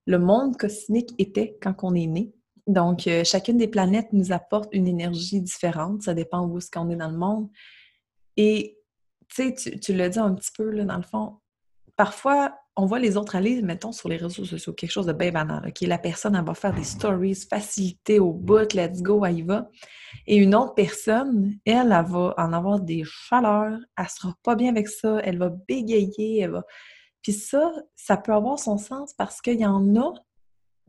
le 0.06 0.18
monde 0.18 0.56
cosmique 0.56 1.14
était 1.18 1.56
quand 1.62 1.74
on 1.82 1.94
est 1.94 2.06
né? 2.06 2.32
Donc, 2.66 3.06
euh, 3.06 3.22
chacune 3.24 3.58
des 3.58 3.68
planètes 3.68 4.12
nous 4.12 4.32
apporte 4.32 4.68
une 4.72 4.88
énergie 4.88 5.40
différente. 5.40 6.02
Ça 6.02 6.14
dépend 6.14 6.46
où 6.46 6.58
est-ce 6.58 6.70
qu'on 6.70 6.90
est 6.90 6.96
dans 6.96 7.10
le 7.10 7.16
monde. 7.16 7.48
Et, 8.36 8.78
tu 9.28 9.54
sais, 9.54 9.78
tu, 9.78 9.94
l'as 9.94 10.08
dit 10.08 10.18
un 10.18 10.34
petit 10.34 10.50
peu, 10.56 10.70
là, 10.70 10.84
dans 10.84 10.96
le 10.96 11.02
fond, 11.02 11.36
parfois, 11.94 12.54
on 12.74 12.84
voit 12.84 12.98
les 12.98 13.16
autres 13.16 13.36
aller, 13.36 13.62
mettons, 13.62 13.92
sur 13.92 14.08
les 14.08 14.16
réseaux 14.16 14.44
sociaux, 14.44 14.72
quelque 14.72 14.90
chose 14.90 15.06
de 15.06 15.12
bien 15.12 15.30
banal. 15.30 15.66
OK, 15.66 15.80
la 15.82 15.96
personne, 15.96 16.34
elle 16.34 16.44
va 16.44 16.54
faire 16.54 16.74
des 16.74 16.84
stories, 16.84 17.46
facilité 17.48 18.18
au 18.18 18.32
bout, 18.32 18.74
let's 18.74 19.00
go, 19.00 19.24
elle 19.24 19.38
y 19.38 19.42
va. 19.42 19.70
Et 20.26 20.36
une 20.36 20.54
autre 20.54 20.74
personne, 20.74 21.54
elle, 21.64 21.92
elle 21.92 22.04
va 22.04 22.34
en 22.36 22.52
avoir 22.52 22.80
des 22.80 23.02
chaleurs, 23.04 23.78
elle 23.96 24.08
sera 24.08 24.34
pas 24.42 24.56
bien 24.56 24.70
avec 24.70 24.88
ça, 24.88 25.20
elle 25.22 25.38
va 25.38 25.50
bégayer, 25.50 26.40
elle 26.40 26.50
va... 26.50 26.64
Puis 27.22 27.32
ça, 27.32 27.72
ça 27.96 28.16
peut 28.16 28.32
avoir 28.32 28.58
son 28.58 28.76
sens 28.76 29.14
parce 29.14 29.40
qu'il 29.40 29.58
y 29.58 29.66
en 29.66 29.96
a 29.96 30.12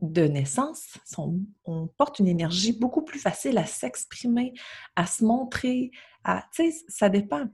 de 0.00 0.22
naissance, 0.22 0.98
on 1.16 1.88
porte 1.96 2.18
une 2.20 2.28
énergie 2.28 2.72
beaucoup 2.72 3.02
plus 3.02 3.18
facile 3.18 3.58
à 3.58 3.66
s'exprimer, 3.66 4.52
à 4.96 5.06
se 5.06 5.24
montrer, 5.24 5.90
à, 6.24 6.44
tu 6.54 6.70
sais, 6.70 6.84
ça 6.88 7.08
dépend. 7.08 7.44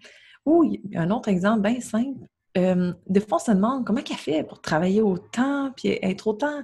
Ou 0.44 0.76
un 0.94 1.10
autre 1.10 1.28
exemple 1.28 1.62
bien 1.62 1.80
simple, 1.80 2.26
euh, 2.56 2.92
des 3.08 3.20
fois, 3.20 3.38
on 3.40 3.44
se 3.44 3.50
demande 3.50 3.84
comment 3.84 4.00
elle 4.08 4.16
fait 4.16 4.44
pour 4.44 4.60
travailler 4.60 5.02
autant, 5.02 5.72
puis 5.76 5.98
être 6.02 6.26
autant 6.26 6.62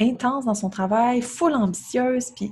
intense 0.00 0.46
dans 0.46 0.54
son 0.54 0.70
travail, 0.70 1.20
full 1.20 1.54
ambitieuse, 1.54 2.30
puis 2.34 2.50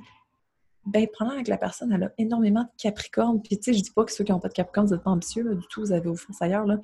ben, 0.85 1.07
pendant 1.19 1.33
avec 1.33 1.49
la 1.49 1.59
personne, 1.59 1.93
elle 1.93 2.05
a 2.05 2.13
énormément 2.19 2.63
de 2.63 2.71
Capricorne. 2.79 3.43
Puis, 3.43 3.59
tu 3.59 3.65
sais, 3.65 3.79
je 3.79 3.83
dis 3.83 3.91
pas 3.91 4.05
que 4.05 4.13
ceux 4.13 4.25
qui 4.25 4.33
n'ont 4.33 4.41
pas 4.41 4.49
de 4.49 4.55
Capricorne, 4.55 4.87
vous 4.87 4.95
n'êtes 4.95 5.05
pas 5.05 5.11
ambitieux, 5.11 5.55
du 5.55 5.67
tout, 5.69 5.81
vous 5.81 5.93
avez 5.93 6.09
vos 6.09 6.17
forces 6.17 6.41
ailleurs, 6.41 6.65
là. 6.65 6.79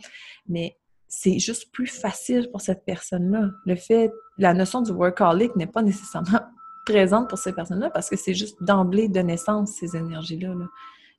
Mais 0.46 0.76
c'est 1.08 1.38
juste 1.38 1.72
plus 1.72 1.86
facile 1.86 2.50
pour 2.50 2.60
cette 2.60 2.84
personne-là. 2.84 3.50
Le 3.66 3.76
fait, 3.76 4.12
la 4.38 4.54
notion 4.54 4.82
du 4.82 4.92
workaholic 4.92 5.54
n'est 5.56 5.66
pas 5.66 5.82
nécessairement 5.82 6.40
présente 6.86 7.28
pour 7.28 7.38
ces 7.38 7.52
personnes-là 7.52 7.90
parce 7.90 8.10
que 8.10 8.16
c'est 8.16 8.34
juste 8.34 8.62
d'emblée 8.62 9.08
de 9.08 9.20
naissance, 9.20 9.72
ces 9.78 9.96
énergies-là. 9.96 10.54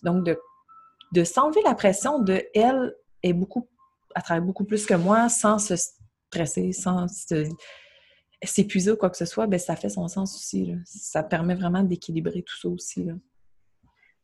Donc, 0.03 0.25
de, 0.25 1.23
s'enlever 1.23 1.61
la 1.63 1.75
pression 1.75 2.19
de 2.19 2.43
elle 2.53 2.95
est 3.23 3.33
beaucoup 3.33 3.69
elle 4.15 4.23
travaille 4.23 4.45
beaucoup 4.45 4.63
plus 4.63 4.85
que 4.85 4.93
moi 4.93 5.27
sans 5.27 5.59
se 5.59 5.75
stresser, 5.75 6.71
sans 6.71 7.05
s'épuiser 8.43 8.91
ou 8.91 8.95
quoi 8.95 9.09
que 9.09 9.17
ce 9.17 9.25
soit, 9.25 9.45
ben 9.45 9.59
ça 9.59 9.75
fait 9.75 9.89
son 9.89 10.07
sens 10.07 10.35
aussi. 10.35 10.73
Ça 10.85 11.21
permet 11.21 11.55
vraiment 11.55 11.83
d'équilibrer 11.83 12.41
tout 12.43 12.57
ça 12.57 12.69
aussi. 12.69 13.09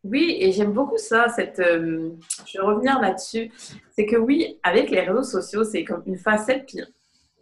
Oui, 0.03 0.37
et 0.39 0.51
j'aime 0.51 0.71
beaucoup 0.71 0.97
ça. 0.97 1.29
Cette, 1.29 1.59
euh, 1.59 2.11
je 2.45 2.57
vais 2.57 2.65
revenir 2.65 2.99
là-dessus. 2.99 3.51
C'est 3.95 4.05
que 4.05 4.15
oui, 4.15 4.59
avec 4.63 4.89
les 4.89 5.01
réseaux 5.01 5.23
sociaux, 5.23 5.63
c'est 5.63 5.83
comme 5.83 6.03
une 6.05 6.17
facette, 6.17 6.65
puis 6.65 6.79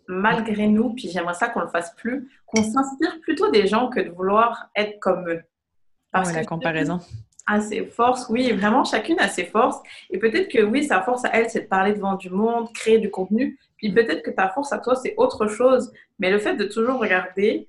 malgré 0.08 0.68
nous, 0.68 0.94
puis 0.94 1.10
j'aimerais 1.10 1.36
ça 1.36 1.48
qu'on 1.50 1.62
le 1.62 1.70
fasse 1.70 1.96
plus, 1.96 2.30
qu'on 2.46 2.64
s'inspire 2.64 3.20
plutôt 3.22 3.50
des 3.52 3.68
gens 3.68 3.90
que 3.90 4.00
de 4.00 4.10
vouloir 4.10 4.70
être 4.76 5.00
comme 5.00 5.30
eux. 5.30 5.42
Parce 6.12 6.34
la 6.34 6.44
comparaison 6.44 7.00
a 7.50 7.62
ses 7.62 7.86
forces, 7.86 8.28
oui, 8.30 8.52
vraiment 8.52 8.84
chacune 8.84 9.20
a 9.20 9.28
ses 9.28 9.46
forces. 9.46 9.80
Et 10.12 10.20
peut-être 10.20 10.52
que 10.52 10.62
oui, 10.62 10.84
sa 10.84 11.02
force 11.02 11.26
à 11.26 11.30
elle, 11.30 11.50
c'est 11.50 11.62
de 11.62 11.68
parler 11.68 11.94
devant 11.94 12.16
du 12.16 12.30
monde, 12.30 12.72
créer 12.74 13.00
du 13.00 13.10
contenu. 13.10 13.58
Puis 13.78 13.92
peut-être 13.92 14.22
que 14.22 14.30
ta 14.30 14.50
force 14.50 14.72
à 14.72 14.78
toi, 14.78 14.96
c'est 14.96 15.16
autre 15.18 15.48
chose. 15.48 15.92
Mais 16.20 16.30
le 16.30 16.38
fait 16.38 16.56
de 16.56 16.66
toujours 16.66 17.00
regarder 17.00 17.68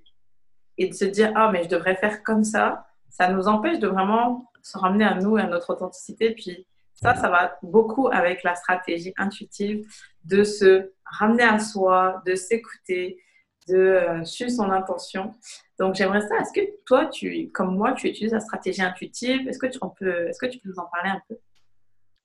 et 0.76 0.88
de 0.88 0.94
se 0.94 1.06
dire, 1.06 1.32
ah, 1.34 1.50
mais 1.50 1.62
je 1.64 1.68
devrais 1.68 1.96
faire 1.96 2.22
comme 2.22 2.44
ça, 2.44 2.86
ça 3.08 3.28
nous 3.28 3.48
empêche 3.48 3.78
de 3.78 3.88
vraiment 3.88 4.49
se 4.62 4.78
ramener 4.78 5.04
à 5.04 5.14
nous 5.14 5.38
et 5.38 5.42
à 5.42 5.46
notre 5.46 5.70
authenticité. 5.72 6.32
Puis 6.32 6.66
ça, 6.94 7.14
ça 7.14 7.28
va 7.30 7.58
beaucoup 7.62 8.08
avec 8.08 8.42
la 8.42 8.54
stratégie 8.54 9.14
intuitive 9.16 9.86
de 10.24 10.44
se 10.44 10.92
ramener 11.04 11.44
à 11.44 11.58
soi, 11.58 12.22
de 12.26 12.34
s'écouter, 12.34 13.18
de 13.68 13.76
euh, 13.76 14.24
suivre 14.24 14.50
son 14.50 14.70
intention. 14.70 15.34
Donc, 15.78 15.94
j'aimerais 15.94 16.20
ça. 16.20 16.36
Est-ce 16.38 16.52
que 16.52 16.66
toi, 16.84 17.06
tu, 17.06 17.50
comme 17.52 17.76
moi, 17.76 17.92
tu 17.92 18.08
utilises 18.08 18.32
la 18.32 18.40
stratégie 18.40 18.82
intuitive? 18.82 19.48
Est-ce 19.48 19.58
que, 19.58 19.66
tu, 19.66 19.78
est-ce 20.28 20.38
que 20.38 20.46
tu 20.46 20.58
peux 20.58 20.68
nous 20.68 20.78
en 20.78 20.86
parler 20.92 21.10
un 21.10 21.22
peu? 21.28 21.36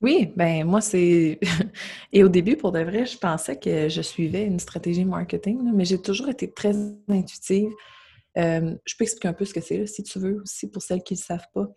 Oui, 0.02 0.32
ben 0.36 0.64
moi, 0.64 0.80
c'est. 0.80 1.40
Et 2.12 2.22
au 2.22 2.28
début, 2.28 2.56
pour 2.56 2.70
de 2.70 2.80
vrai, 2.80 3.06
je 3.06 3.16
pensais 3.16 3.58
que 3.58 3.88
je 3.88 4.02
suivais 4.02 4.44
une 4.44 4.58
stratégie 4.58 5.04
marketing, 5.04 5.70
mais 5.74 5.84
j'ai 5.86 6.00
toujours 6.00 6.28
été 6.28 6.52
très 6.52 6.74
intuitive. 7.08 7.70
Euh, 8.36 8.74
je 8.84 8.94
peux 8.98 9.04
expliquer 9.04 9.28
un 9.28 9.32
peu 9.32 9.46
ce 9.46 9.54
que 9.54 9.62
c'est, 9.62 9.86
si 9.86 10.02
tu 10.02 10.18
veux, 10.18 10.42
aussi 10.42 10.70
pour 10.70 10.82
celles 10.82 11.02
qui 11.02 11.14
ne 11.14 11.18
le 11.18 11.24
savent 11.24 11.48
pas. 11.54 11.68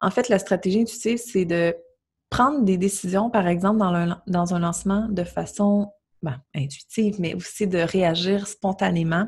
En 0.00 0.10
fait, 0.10 0.28
la 0.28 0.38
stratégie 0.38 0.80
intuitive, 0.80 1.18
c'est 1.18 1.44
de 1.44 1.74
prendre 2.30 2.62
des 2.64 2.76
décisions, 2.76 3.30
par 3.30 3.46
exemple, 3.46 3.78
dans, 4.26 4.54
un 4.54 4.58
lancement 4.58 5.08
de 5.08 5.24
façon 5.24 5.92
ben, 6.22 6.40
intuitive, 6.54 7.16
mais 7.20 7.34
aussi 7.34 7.66
de 7.66 7.78
réagir 7.78 8.46
spontanément. 8.48 9.26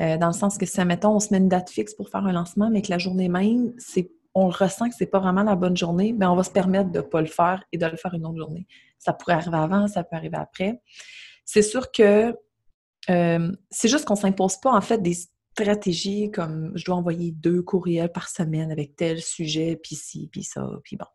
Euh, 0.00 0.16
dans 0.16 0.28
le 0.28 0.32
sens 0.32 0.58
que 0.58 0.66
si, 0.66 0.80
mettons, 0.84 1.16
on 1.16 1.20
se 1.20 1.32
met 1.32 1.38
une 1.38 1.48
date 1.48 1.70
fixe 1.70 1.94
pour 1.94 2.08
faire 2.08 2.24
un 2.24 2.32
lancement, 2.32 2.70
mais 2.70 2.82
que 2.82 2.90
la 2.90 2.98
journée 2.98 3.28
même, 3.28 3.72
c'est, 3.78 4.12
on 4.34 4.48
ressent 4.48 4.88
que 4.88 4.94
c'est 4.96 5.06
pas 5.06 5.18
vraiment 5.18 5.42
la 5.42 5.56
bonne 5.56 5.76
journée, 5.76 6.12
bien, 6.12 6.30
on 6.30 6.36
va 6.36 6.44
se 6.44 6.50
permettre 6.50 6.90
de 6.90 6.98
ne 6.98 7.02
pas 7.02 7.20
le 7.20 7.26
faire 7.26 7.64
et 7.72 7.78
de 7.78 7.86
le 7.86 7.96
faire 7.96 8.14
une 8.14 8.24
autre 8.24 8.38
journée. 8.38 8.66
Ça 8.98 9.12
pourrait 9.12 9.34
arriver 9.34 9.56
avant, 9.56 9.88
ça 9.88 10.04
peut 10.04 10.14
arriver 10.14 10.36
après. 10.36 10.80
C'est 11.44 11.62
sûr 11.62 11.90
que 11.90 12.36
euh, 13.10 13.52
c'est 13.70 13.88
juste 13.88 14.04
qu'on 14.04 14.14
ne 14.14 14.18
s'impose 14.20 14.58
pas, 14.58 14.72
en 14.72 14.80
fait, 14.80 14.98
des 14.98 15.16
stratégies 15.62 16.30
comme 16.30 16.72
je 16.76 16.84
dois 16.84 16.96
envoyer 16.96 17.32
deux 17.32 17.62
courriels 17.62 18.12
par 18.12 18.28
semaine 18.28 18.70
avec 18.70 18.96
tel 18.96 19.20
sujet, 19.20 19.78
puis 19.82 19.96
ci, 19.96 20.28
puis 20.30 20.42
ça, 20.42 20.68
puis 20.84 20.96
bon. 20.96 21.06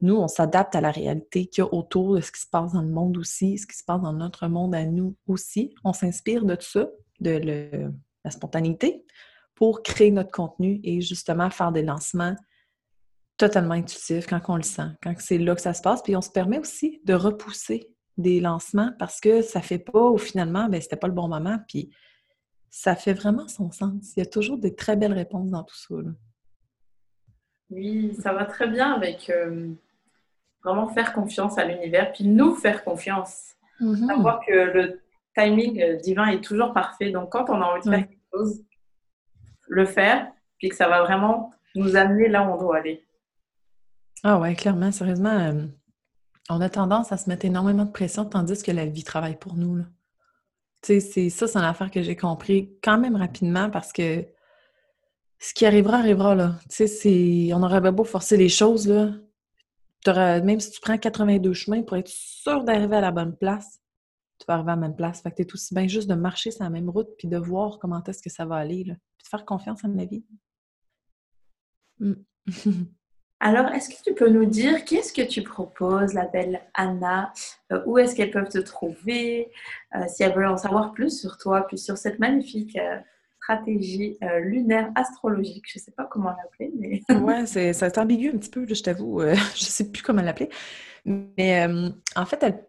Nous, 0.00 0.16
on 0.16 0.26
s'adapte 0.26 0.74
à 0.74 0.80
la 0.80 0.90
réalité 0.90 1.46
qu'il 1.46 1.62
y 1.62 1.64
a 1.64 1.72
autour 1.72 2.16
de 2.16 2.20
ce 2.20 2.32
qui 2.32 2.40
se 2.40 2.48
passe 2.48 2.72
dans 2.72 2.82
le 2.82 2.88
monde 2.88 3.16
aussi, 3.18 3.56
ce 3.56 3.66
qui 3.68 3.76
se 3.76 3.84
passe 3.84 4.00
dans 4.00 4.12
notre 4.12 4.48
monde 4.48 4.74
à 4.74 4.84
nous 4.84 5.16
aussi. 5.28 5.74
On 5.84 5.92
s'inspire 5.92 6.44
de 6.44 6.56
ça, 6.58 6.88
de 7.20 7.90
la 8.24 8.30
spontanéité 8.30 9.04
pour 9.54 9.82
créer 9.82 10.10
notre 10.10 10.32
contenu 10.32 10.80
et 10.82 11.00
justement 11.00 11.50
faire 11.50 11.70
des 11.70 11.82
lancements 11.82 12.34
totalement 13.36 13.74
intuitifs 13.74 14.26
quand 14.26 14.40
on 14.48 14.56
le 14.56 14.62
sent, 14.62 14.88
quand 15.02 15.14
c'est 15.18 15.38
là 15.38 15.54
que 15.54 15.60
ça 15.60 15.72
se 15.72 15.82
passe. 15.82 16.02
Puis 16.02 16.16
on 16.16 16.20
se 16.20 16.30
permet 16.30 16.58
aussi 16.58 17.00
de 17.04 17.14
repousser 17.14 17.88
des 18.16 18.40
lancements 18.40 18.92
parce 18.98 19.20
que 19.20 19.40
ça 19.40 19.60
fait 19.60 19.78
pas 19.78 20.10
ou 20.10 20.18
finalement, 20.18 20.68
ben 20.68 20.80
c'était 20.80 20.96
pas 20.96 21.06
le 21.08 21.14
bon 21.14 21.28
moment. 21.28 21.58
Puis 21.68 21.90
ça 22.72 22.96
fait 22.96 23.12
vraiment 23.12 23.46
son 23.48 23.70
sens. 23.70 24.16
Il 24.16 24.20
y 24.20 24.22
a 24.22 24.26
toujours 24.26 24.56
des 24.56 24.74
très 24.74 24.96
belles 24.96 25.12
réponses 25.12 25.50
dans 25.50 25.62
tout 25.62 25.76
ça. 25.76 25.94
Oui, 27.68 28.14
ça 28.18 28.32
va 28.32 28.46
très 28.46 28.66
bien 28.66 28.94
avec 28.94 29.28
euh, 29.28 29.68
vraiment 30.64 30.88
faire 30.88 31.12
confiance 31.12 31.58
à 31.58 31.66
l'univers, 31.66 32.12
puis 32.12 32.24
nous 32.24 32.54
faire 32.54 32.82
confiance. 32.82 33.52
Mm-hmm. 33.78 34.06
Savoir 34.06 34.40
que 34.46 34.52
le 34.52 35.02
timing 35.36 35.82
euh, 35.82 35.96
divin 35.96 36.28
est 36.28 36.42
toujours 36.42 36.72
parfait. 36.72 37.10
Donc, 37.10 37.30
quand 37.30 37.50
on 37.50 37.60
a 37.60 37.66
envie 37.66 37.84
de 37.84 37.90
faire 37.90 38.08
quelque 38.08 38.30
chose, 38.32 38.64
le 39.68 39.84
faire, 39.84 40.32
puis 40.58 40.70
que 40.70 40.74
ça 40.74 40.88
va 40.88 41.02
vraiment 41.02 41.52
nous 41.74 41.94
amener 41.94 42.28
là 42.28 42.42
où 42.42 42.54
on 42.54 42.58
doit 42.58 42.78
aller. 42.78 43.04
Ah 44.24 44.38
ouais, 44.38 44.54
clairement, 44.54 44.90
sérieusement, 44.92 45.38
euh, 45.38 45.66
on 46.48 46.60
a 46.62 46.70
tendance 46.70 47.12
à 47.12 47.18
se 47.18 47.28
mettre 47.28 47.44
énormément 47.44 47.84
de 47.84 47.92
pression 47.92 48.24
tandis 48.24 48.62
que 48.62 48.72
la 48.72 48.86
vie 48.86 49.04
travaille 49.04 49.38
pour 49.38 49.56
nous. 49.56 49.84
Tu 50.82 51.00
sais, 51.00 51.30
ça, 51.30 51.46
c'est 51.46 51.58
une 51.58 51.64
affaire 51.64 51.90
que 51.90 52.02
j'ai 52.02 52.16
compris 52.16 52.76
quand 52.82 52.98
même 52.98 53.16
rapidement 53.16 53.70
parce 53.70 53.92
que 53.92 54.26
ce 55.38 55.54
qui 55.54 55.64
arrivera, 55.64 55.98
arrivera, 55.98 56.34
là. 56.34 56.58
Tu 56.68 56.88
sais, 56.88 57.50
on 57.54 57.62
aurait 57.62 57.92
beau 57.92 58.04
forcer 58.04 58.36
les 58.36 58.48
choses, 58.48 58.88
là. 58.88 59.12
Même 60.06 60.58
si 60.58 60.72
tu 60.72 60.80
prends 60.80 60.98
82 60.98 61.52
chemins 61.52 61.82
pour 61.82 61.96
être 61.96 62.08
sûr 62.08 62.64
d'arriver 62.64 62.96
à 62.96 63.00
la 63.00 63.12
bonne 63.12 63.36
place, 63.36 63.80
tu 64.38 64.46
vas 64.48 64.54
arriver 64.54 64.72
à 64.72 64.74
la 64.74 64.80
même 64.80 64.96
place. 64.96 65.22
Fait 65.22 65.30
que 65.30 65.42
es 65.42 65.54
aussi 65.54 65.74
bien 65.74 65.86
juste 65.86 66.08
de 66.08 66.14
marcher 66.14 66.50
sur 66.50 66.64
la 66.64 66.70
même 66.70 66.90
route 66.90 67.10
puis 67.16 67.28
de 67.28 67.38
voir 67.38 67.78
comment 67.78 68.02
est-ce 68.02 68.22
que 68.22 68.30
ça 68.30 68.44
va 68.44 68.56
aller, 68.56 68.82
là. 68.84 68.94
Puis 69.16 69.24
de 69.24 69.28
faire 69.28 69.44
confiance 69.44 69.84
en 69.84 69.88
la 69.88 70.04
vie. 70.04 70.24
Mm. 72.00 72.14
Alors, 73.44 73.70
est-ce 73.72 73.88
que 73.88 74.00
tu 74.00 74.14
peux 74.14 74.28
nous 74.28 74.44
dire 74.44 74.84
qu'est-ce 74.84 75.12
que 75.12 75.20
tu 75.20 75.42
proposes, 75.42 76.14
la 76.14 76.26
belle 76.26 76.60
Anna? 76.74 77.32
Euh, 77.72 77.82
Où 77.86 77.98
est-ce 77.98 78.14
qu'elles 78.14 78.30
peuvent 78.30 78.48
te 78.48 78.58
trouver? 78.58 79.50
Euh, 79.96 80.06
Si 80.06 80.22
elles 80.22 80.32
veulent 80.32 80.46
en 80.46 80.56
savoir 80.56 80.92
plus 80.92 81.20
sur 81.20 81.38
toi, 81.38 81.66
puis 81.66 81.76
sur 81.76 81.98
cette 81.98 82.20
magnifique 82.20 82.78
euh, 82.78 82.98
stratégie 83.40 84.16
lunaire 84.42 84.92
astrologique. 84.94 85.64
Je 85.66 85.80
ne 85.80 85.82
sais 85.82 85.90
pas 85.90 86.04
comment 86.04 86.30
l'appeler, 86.30 86.72
mais... 86.78 87.02
ouais, 87.16 87.44
c'est 87.46 87.98
ambigu 87.98 88.28
un 88.28 88.38
petit 88.38 88.48
peu, 88.50 88.64
je 88.64 88.80
t'avoue. 88.80 89.20
je 89.22 89.30
ne 89.30 89.36
sais 89.70 89.90
plus 89.90 90.04
comment 90.04 90.22
l'appeler. 90.22 90.48
Mais 91.04 91.66
en 92.14 92.26
fait, 92.26 92.44
elles 92.44 92.64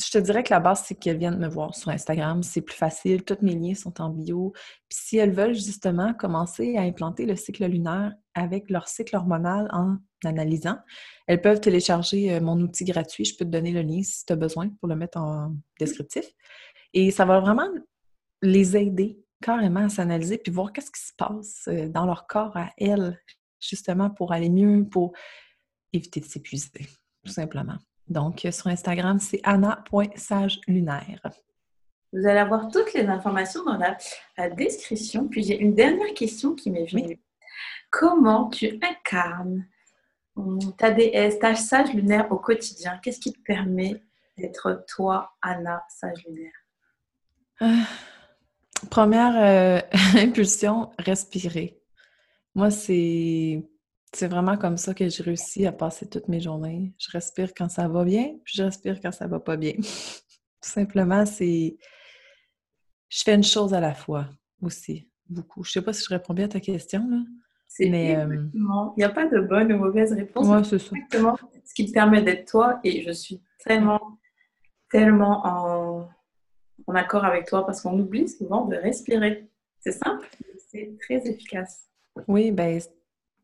je 0.00 0.10
te 0.10 0.18
dirais 0.18 0.42
que 0.42 0.54
la 0.54 0.60
base, 0.60 0.84
c'est 0.86 0.94
qu'elles 0.94 1.18
viennent 1.18 1.38
me 1.38 1.48
voir 1.48 1.74
sur 1.74 1.90
Instagram. 1.90 2.42
C'est 2.42 2.62
plus 2.62 2.76
facile. 2.76 3.24
Tous 3.24 3.36
mes 3.42 3.54
liens 3.54 3.74
sont 3.74 4.00
en 4.00 4.08
bio. 4.08 4.52
Puis 4.88 4.98
si 5.02 5.18
elles 5.18 5.32
veulent 5.32 5.54
justement 5.54 6.14
commencer 6.14 6.76
à 6.78 6.82
implanter 6.82 7.26
le 7.26 7.36
cycle 7.36 7.66
lunaire 7.66 8.14
avec 8.34 8.70
leur 8.70 8.88
cycle 8.88 9.16
hormonal 9.16 9.68
en 9.70 9.98
analysant, 10.28 10.78
elles 11.26 11.40
peuvent 11.40 11.60
télécharger 11.60 12.34
euh, 12.34 12.40
mon 12.40 12.60
outil 12.60 12.84
gratuit. 12.84 13.24
Je 13.24 13.36
peux 13.36 13.44
te 13.44 13.50
donner 13.50 13.72
le 13.72 13.82
lien 13.82 14.02
si 14.02 14.24
tu 14.24 14.32
as 14.32 14.36
besoin 14.36 14.68
pour 14.80 14.88
le 14.88 14.96
mettre 14.96 15.18
en 15.18 15.54
descriptif. 15.78 16.24
Et 16.94 17.10
ça 17.10 17.24
va 17.24 17.40
vraiment 17.40 17.68
les 18.42 18.76
aider 18.76 19.18
carrément 19.40 19.84
à 19.84 19.88
s'analyser 19.88 20.38
puis 20.38 20.52
voir 20.52 20.72
qu'est-ce 20.72 20.90
qui 20.90 21.00
se 21.00 21.12
passe 21.16 21.68
euh, 21.68 21.88
dans 21.88 22.06
leur 22.06 22.26
corps 22.26 22.56
à 22.56 22.70
elles, 22.78 23.20
justement 23.60 24.10
pour 24.10 24.32
aller 24.32 24.50
mieux, 24.50 24.84
pour 24.88 25.12
éviter 25.92 26.20
de 26.20 26.26
s'épuiser, 26.26 26.86
tout 27.24 27.32
simplement. 27.32 27.76
Donc, 28.08 28.46
sur 28.50 28.66
Instagram, 28.66 29.18
c'est 29.18 29.40
anna.sagelunaire. 29.44 31.22
Vous 32.12 32.26
allez 32.26 32.40
avoir 32.40 32.68
toutes 32.68 32.92
les 32.92 33.06
informations 33.06 33.64
dans 33.64 33.78
la, 33.78 34.50
description. 34.50 35.28
Puis 35.28 35.44
j'ai 35.44 35.58
une 35.58 35.74
dernière 35.74 36.12
question 36.14 36.54
qui 36.54 36.70
m'est 36.70 36.90
venue. 36.90 37.20
Comment 37.90 38.50
tu 38.50 38.78
incarnes 38.82 39.66
ta 40.78 40.90
déesse, 40.90 41.38
ta 41.38 41.54
sage 41.54 41.92
lunaire 41.92 42.30
au 42.30 42.38
quotidien 42.38 42.98
Qu'est-ce 43.02 43.20
qui 43.20 43.32
te 43.32 43.40
permet 43.42 44.02
d'être 44.36 44.84
toi, 44.88 45.32
Anna, 45.42 45.84
sage 45.88 46.24
lunaire? 46.26 46.52
Euh, 47.62 47.82
Première 48.90 49.36
euh, 49.36 49.80
impulsion, 50.16 50.90
respirer. 50.98 51.78
Moi, 52.54 52.70
c'est 52.70 53.62
c'est 54.14 54.28
vraiment 54.28 54.58
comme 54.58 54.76
ça 54.76 54.92
que 54.92 55.08
j'ai 55.08 55.22
réussi 55.22 55.66
à 55.66 55.72
passer 55.72 56.06
toutes 56.06 56.28
mes 56.28 56.40
journées. 56.40 56.92
Je 56.98 57.10
respire 57.10 57.54
quand 57.56 57.70
ça 57.70 57.88
va 57.88 58.04
bien, 58.04 58.36
puis 58.44 58.54
je 58.56 58.62
respire 58.62 59.00
quand 59.00 59.12
ça 59.12 59.26
va 59.26 59.40
pas 59.40 59.56
bien. 59.56 59.72
Tout 59.80 60.70
simplement, 60.70 61.24
c'est. 61.24 61.76
Je 63.08 63.22
fais 63.22 63.34
une 63.34 63.44
chose 63.44 63.72
à 63.74 63.80
la 63.80 63.94
fois 63.94 64.28
aussi, 64.60 65.08
beaucoup. 65.28 65.64
Je 65.64 65.72
sais 65.72 65.82
pas 65.82 65.92
si 65.92 66.04
je 66.04 66.08
réponds 66.10 66.34
bien 66.34 66.44
à 66.44 66.48
ta 66.48 66.60
question, 66.60 67.08
là. 67.08 67.18
C'est 67.74 67.90
euh, 67.90 68.24
exactement. 68.24 68.92
Il 68.96 69.00
n'y 69.00 69.04
a 69.04 69.08
pas 69.08 69.26
de 69.26 69.40
bonne 69.40 69.72
ou 69.72 69.78
mauvaise 69.78 70.12
réponse. 70.12 70.46
Ouais, 70.46 70.62
c'est 70.64 70.78
ça. 70.78 70.94
Exactement 70.94 71.38
ce 71.72 71.74
qui 71.74 71.86
te 71.86 71.92
permet 71.92 72.22
d'être 72.22 72.50
toi 72.50 72.80
et 72.84 73.02
je 73.02 73.12
suis 73.12 73.40
tellement, 73.64 74.18
tellement 74.90 75.46
en, 75.46 76.08
en 76.86 76.94
accord 76.94 77.24
avec 77.24 77.46
toi 77.46 77.64
parce 77.64 77.80
qu'on 77.80 77.98
oublie 77.98 78.28
souvent 78.28 78.66
de 78.66 78.76
respirer. 78.76 79.48
C'est 79.80 79.92
simple, 79.92 80.28
c'est 80.70 80.94
très 81.00 81.26
efficace. 81.26 81.88
Oui, 82.28 82.52
ben 82.52 82.78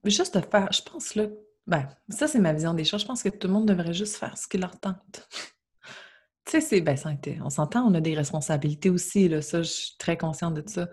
Juste 0.04 0.36
de 0.36 0.42
faire, 0.42 0.70
je 0.70 0.82
pense 0.82 1.14
là, 1.14 1.26
ben, 1.66 1.88
ça 2.08 2.28
c'est 2.28 2.38
ma 2.38 2.52
vision 2.52 2.74
des 2.74 2.84
choses. 2.84 3.00
Je 3.00 3.06
pense 3.06 3.22
que 3.22 3.30
tout 3.30 3.48
le 3.48 3.54
monde 3.54 3.66
devrait 3.66 3.94
juste 3.94 4.16
faire 4.16 4.36
ce 4.36 4.46
qui 4.46 4.58
leur 4.58 4.78
tente. 4.78 5.28
tu 6.44 6.52
sais, 6.52 6.60
c'est, 6.60 6.80
ben, 6.80 6.96
on 7.42 7.50
s'entend, 7.50 7.86
on 7.86 7.94
a 7.94 8.00
des 8.00 8.14
responsabilités 8.14 8.90
aussi, 8.90 9.28
là, 9.28 9.40
ça, 9.40 9.62
je 9.62 9.70
suis 9.70 9.96
très 9.98 10.16
consciente 10.16 10.54
de 10.54 10.68
ça. 10.68 10.88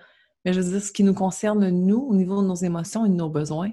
Mais 0.46 0.54
je 0.54 0.62
veux 0.62 0.72
dire, 0.72 0.82
ce 0.82 0.92
qui 0.92 1.04
nous 1.04 1.14
concerne, 1.14 1.68
nous, 1.70 2.00
au 2.00 2.16
niveau 2.16 2.42
de 2.42 2.48
nos 2.48 2.56
émotions 2.56 3.06
et 3.06 3.10
de 3.10 3.16
nos 3.16 3.30
besoins, 3.30 3.72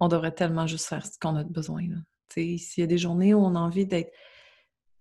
on 0.00 0.08
devrait 0.08 0.32
tellement 0.32 0.66
juste 0.66 0.86
faire 0.86 1.06
ce 1.06 1.18
qu'on 1.20 1.36
a 1.36 1.44
besoin. 1.44 1.82
Tu 2.28 2.56
sais, 2.56 2.58
s'il 2.58 2.80
y 2.80 2.84
a 2.84 2.86
des 2.86 2.98
journées 2.98 3.34
où 3.34 3.40
on 3.40 3.54
a 3.54 3.58
envie 3.60 3.86
d'être 3.86 4.12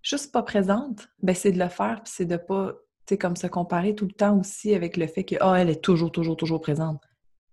juste 0.01 0.31
pas 0.31 0.43
présente, 0.43 1.07
ben 1.23 1.33
c'est 1.33 1.51
de 1.51 1.59
le 1.59 1.69
faire, 1.69 2.01
puis 2.03 2.13
c'est 2.15 2.25
de 2.25 2.37
pas, 2.37 2.73
comme 3.19 3.35
se 3.35 3.47
comparer 3.47 3.95
tout 3.95 4.05
le 4.05 4.11
temps 4.11 4.37
aussi 4.37 4.75
avec 4.75 4.97
le 4.97 5.07
fait 5.07 5.23
que, 5.23 5.35
ah, 5.39 5.55
elle 5.55 5.69
est 5.69 5.81
toujours, 5.81 6.11
toujours, 6.11 6.35
toujours 6.35 6.61
présente 6.61 7.01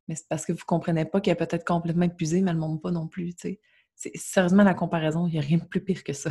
mais 0.08 0.14
c'est 0.14 0.28
parce 0.28 0.44
que 0.44 0.52
vous 0.52 0.58
ne 0.58 0.64
comprenez 0.64 1.04
pas 1.04 1.20
qu'elle 1.20 1.32
est 1.32 1.36
peut-être 1.46 1.64
complètement 1.64 2.04
épuisée, 2.04 2.42
mais 2.42 2.50
elle 2.50 2.56
ne 2.56 2.62
monte 2.62 2.82
pas 2.82 2.90
non 2.90 3.08
plus. 3.08 3.34
Sérieusement 3.94 4.64
la 4.64 4.74
comparaison, 4.74 5.26
il 5.26 5.32
n'y 5.32 5.38
a 5.38 5.42
rien 5.42 5.58
de 5.58 5.64
plus 5.64 5.82
pire 5.82 6.04
que 6.04 6.12
ça. 6.12 6.30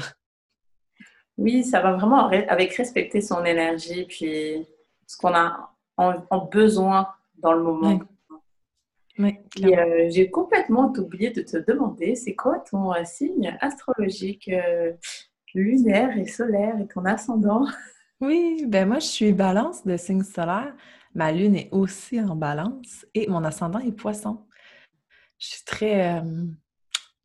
Oui, 1.38 1.64
ça 1.64 1.82
va 1.82 1.94
vraiment 1.94 2.28
avec 2.28 2.74
respecter 2.74 3.22
son 3.22 3.44
énergie, 3.44 4.06
puis 4.06 4.68
ce 5.08 5.18
qu'on 5.18 5.34
a 5.34 5.73
en, 5.98 6.46
besoin 6.46 7.08
dans 7.38 7.54
le 7.54 7.64
moment. 7.64 8.00
Oui. 9.20 9.38
Euh, 9.64 10.10
j'ai 10.10 10.32
complètement 10.32 10.92
oublié 10.98 11.30
de 11.30 11.42
te 11.42 11.58
demander, 11.58 12.16
c'est 12.16 12.34
quoi 12.34 12.60
ton 12.60 12.94
euh, 12.94 13.04
signe 13.06 13.56
astrologique 13.62 14.48
euh, 14.48 14.94
lunaire 15.54 16.18
et 16.18 16.26
solaire 16.26 16.80
et 16.80 16.88
ton 16.88 17.06
ascendant? 17.06 17.66
Oui, 18.22 18.64
ben 18.70 18.88
moi 18.88 19.00
je 19.00 19.08
suis 19.08 19.34
balance 19.34 19.86
de 19.86 19.98
signe 19.98 20.24
solaire. 20.24 20.74
Ma 21.14 21.34
lune 21.34 21.58
est 21.58 21.68
aussi 21.74 22.22
en 22.22 22.38
balance 22.38 23.06
et 23.14 23.28
mon 23.28 23.44
ascendant 23.44 23.80
est 23.80 23.92
poisson. 23.92 24.46
Je 25.38 25.48
suis 25.48 25.64
très, 25.66 26.20
euh, 26.20 26.46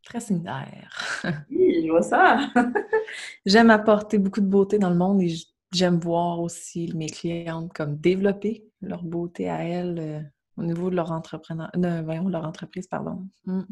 très 0.02 0.18
oui, 1.50 1.84
je 1.84 1.90
vois 1.90 2.02
ça. 2.02 2.50
j'aime 3.46 3.70
apporter 3.70 4.18
beaucoup 4.18 4.40
de 4.40 4.46
beauté 4.46 4.80
dans 4.80 4.90
le 4.90 4.96
monde 4.96 5.22
et 5.22 5.28
j'aime 5.72 5.98
voir 5.98 6.40
aussi 6.40 6.92
mes 6.94 7.08
clientes 7.08 7.72
comme 7.72 7.96
développer 7.96 8.64
leur 8.80 9.02
beauté 9.02 9.48
à 9.48 9.64
elles 9.64 9.98
euh, 9.98 10.20
au 10.56 10.62
niveau 10.62 10.90
de 10.90 10.96
leur 10.96 11.12
entrepreneur, 11.12 11.70
voyons, 12.04 12.28
leur 12.28 12.44
entreprise, 12.44 12.86
pardon. 12.88 13.26
Hmm. 13.44 13.62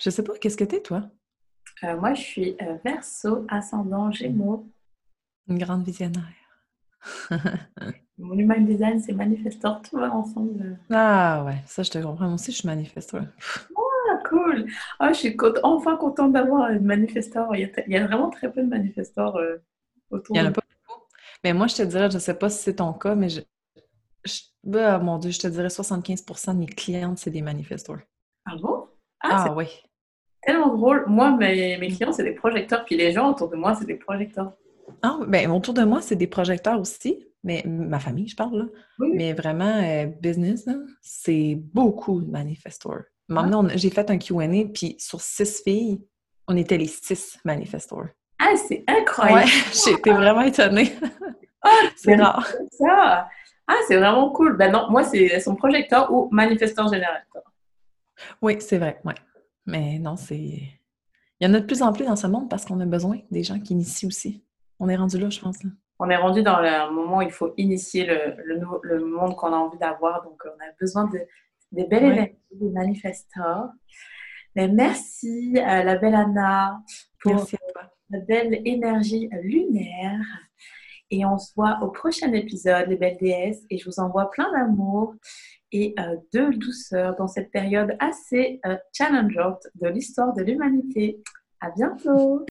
Je 0.00 0.10
sais 0.10 0.22
pas, 0.22 0.32
qu'est-ce 0.38 0.56
que 0.56 0.64
tu 0.64 0.76
es, 0.76 0.82
toi? 0.82 1.10
Euh, 1.84 1.96
moi, 1.98 2.14
je 2.14 2.22
suis 2.22 2.56
verso, 2.84 3.44
ascendant, 3.48 4.10
gémeaux. 4.10 4.66
Une 5.46 5.58
grande 5.58 5.84
visionnaire. 5.84 6.24
Mon 8.18 8.36
human 8.36 8.64
design, 8.64 9.00
c'est 9.00 9.12
manifestor, 9.12 9.80
tout 9.82 9.96
va 9.96 10.12
ensemble. 10.12 10.78
Ah 10.90 11.44
ouais, 11.46 11.62
ça 11.66 11.84
je 11.84 11.90
te 11.90 11.98
comprends. 11.98 12.26
Moi 12.26 12.34
aussi, 12.34 12.50
je 12.50 12.58
suis 12.58 12.66
manifestor. 12.66 13.20
Ah, 13.76 14.18
cool! 14.28 14.66
Ah, 14.98 15.12
je 15.12 15.18
suis 15.18 15.36
enfin 15.62 15.96
contente 15.96 16.32
d'avoir 16.32 16.70
une 16.70 16.84
manifestor. 16.84 17.54
Il 17.54 17.70
y, 17.86 17.96
a, 17.96 18.06
vraiment 18.06 18.30
très 18.30 18.50
peu 18.50 18.62
de 18.62 18.68
manifestors 18.68 19.36
euh, 19.36 19.58
autour. 20.10 20.34
Il 20.34 20.40
n'y 20.40 20.46
en 20.46 20.50
a 20.50 20.52
pas. 20.52 20.62
Mais 21.44 21.52
moi, 21.52 21.66
je 21.66 21.76
te 21.76 21.82
dirais, 21.82 22.10
je 22.10 22.16
ne 22.16 22.20
sais 22.20 22.34
pas 22.34 22.50
si 22.50 22.62
c'est 22.62 22.76
ton 22.76 22.92
cas, 22.92 23.14
mais 23.14 23.28
je, 23.28 23.40
bah, 24.64 24.98
mon 24.98 25.18
Dieu, 25.18 25.30
je 25.30 25.38
te 25.38 25.46
dirais 25.46 25.68
75% 25.68 26.54
de 26.54 26.58
mes 26.58 26.66
clientes, 26.66 27.18
c'est 27.18 27.30
des 27.30 27.42
manifestors. 27.42 27.98
Ah 28.44 28.56
bon? 28.60 28.86
Ah, 29.20 29.46
ah 29.48 29.54
oui. 29.54 29.66
Tellement 30.42 30.74
drôle. 30.76 31.04
Moi, 31.08 31.36
mes, 31.36 31.76
mes 31.78 31.88
clients, 31.88 32.12
c'est 32.12 32.24
des 32.24 32.34
projecteurs, 32.34 32.84
puis 32.84 32.96
les 32.96 33.12
gens 33.12 33.30
autour 33.30 33.48
de 33.48 33.56
moi, 33.56 33.74
c'est 33.74 33.86
des 33.86 33.96
projecteurs. 33.96 34.52
Ah, 35.02 35.18
ben, 35.26 35.50
autour 35.50 35.74
de 35.74 35.84
moi, 35.84 36.00
c'est 36.00 36.16
des 36.16 36.26
projecteurs 36.26 36.80
aussi, 36.80 37.26
mais 37.44 37.62
ma 37.66 37.98
famille, 37.98 38.28
je 38.28 38.36
parle, 38.36 38.58
là. 38.58 38.64
Mais 38.98 39.32
vraiment, 39.32 39.82
euh, 39.82 40.06
business, 40.06 40.68
c'est 41.02 41.54
beaucoup 41.56 42.20
de 42.20 42.30
manifestors. 42.30 43.02
Maintenant, 43.28 43.66
j'ai 43.74 43.90
fait 43.90 44.10
un 44.10 44.18
Q&A, 44.18 44.64
puis 44.72 44.96
sur 44.98 45.20
six 45.20 45.62
filles, 45.62 46.00
on 46.46 46.56
était 46.56 46.78
les 46.78 46.86
six 46.86 47.38
manifestors. 47.44 48.06
Ah, 48.38 48.54
c'est 48.56 48.84
incroyable! 48.86 49.50
Ouais, 49.50 49.92
été 49.98 50.12
vraiment 50.12 50.42
étonnée. 50.42 50.92
C'est 51.96 52.16
rare. 52.16 52.46
Ça. 52.72 53.28
Ah, 53.70 53.76
c'est 53.86 53.98
vraiment 53.98 54.30
cool. 54.30 54.56
Ben 54.56 54.72
non, 54.72 54.90
moi, 54.90 55.04
c'est 55.04 55.40
son 55.40 55.54
projecteur 55.54 56.10
ou 56.10 56.30
manifesteur 56.32 56.88
général. 56.88 57.22
Oui, 58.40 58.56
c'est 58.60 58.78
vrai, 58.78 58.98
ouais. 59.04 59.14
Mais 59.66 59.98
non, 59.98 60.16
c'est... 60.16 60.62
Il 61.40 61.46
y 61.46 61.46
en 61.46 61.52
a 61.52 61.60
de 61.60 61.66
plus 61.66 61.82
en 61.82 61.92
plus 61.92 62.06
dans 62.06 62.16
ce 62.16 62.26
monde 62.26 62.48
parce 62.48 62.64
qu'on 62.64 62.80
a 62.80 62.86
besoin 62.86 63.18
des 63.30 63.42
gens 63.42 63.60
qui 63.60 63.74
initient 63.74 64.08
aussi. 64.08 64.42
On 64.80 64.88
est 64.88 64.96
rendu 64.96 65.18
là, 65.18 65.28
je 65.28 65.38
pense. 65.38 65.58
On 65.98 66.08
est 66.08 66.16
rendu 66.16 66.42
dans 66.42 66.60
le 66.60 66.90
moment 66.92 67.18
où 67.18 67.22
il 67.22 67.30
faut 67.30 67.52
initier 67.58 68.06
le, 68.06 68.36
le, 68.82 69.04
monde 69.04 69.36
qu'on 69.36 69.52
a 69.52 69.56
envie 69.56 69.78
d'avoir. 69.78 70.22
Donc, 70.22 70.42
on 70.46 70.64
a 70.64 70.72
besoin 70.80 71.04
de, 71.04 71.20
des 71.70 71.84
belles 71.84 72.04
énergies, 72.04 72.36
des 72.52 72.70
manifestors. 72.70 73.68
Mais 74.56 74.68
merci, 74.68 75.58
à 75.58 75.84
la 75.84 75.96
belle 75.96 76.14
Anna, 76.14 76.80
pour 77.20 77.46
la 78.10 78.20
belle 78.20 78.62
énergie 78.64 79.28
lunaire. 79.42 80.24
Et 81.10 81.24
on 81.24 81.38
se 81.38 81.52
voit 81.54 81.78
au 81.82 81.88
prochain 81.88 82.32
épisode, 82.32 82.88
les 82.88 82.96
belles 82.96 83.18
déesses. 83.20 83.64
Et 83.70 83.78
je 83.78 83.88
vous 83.88 84.00
envoie 84.00 84.30
plein 84.30 84.50
d'amour 84.52 85.14
et 85.72 85.94
euh, 85.98 86.16
de 86.32 86.56
douceur 86.56 87.16
dans 87.16 87.28
cette 87.28 87.50
période 87.50 87.96
assez 87.98 88.60
euh, 88.66 88.76
challengeante 88.92 89.66
de 89.74 89.88
l'histoire 89.88 90.34
de 90.34 90.42
l'humanité. 90.42 91.22
À 91.60 91.70
bientôt! 91.70 92.46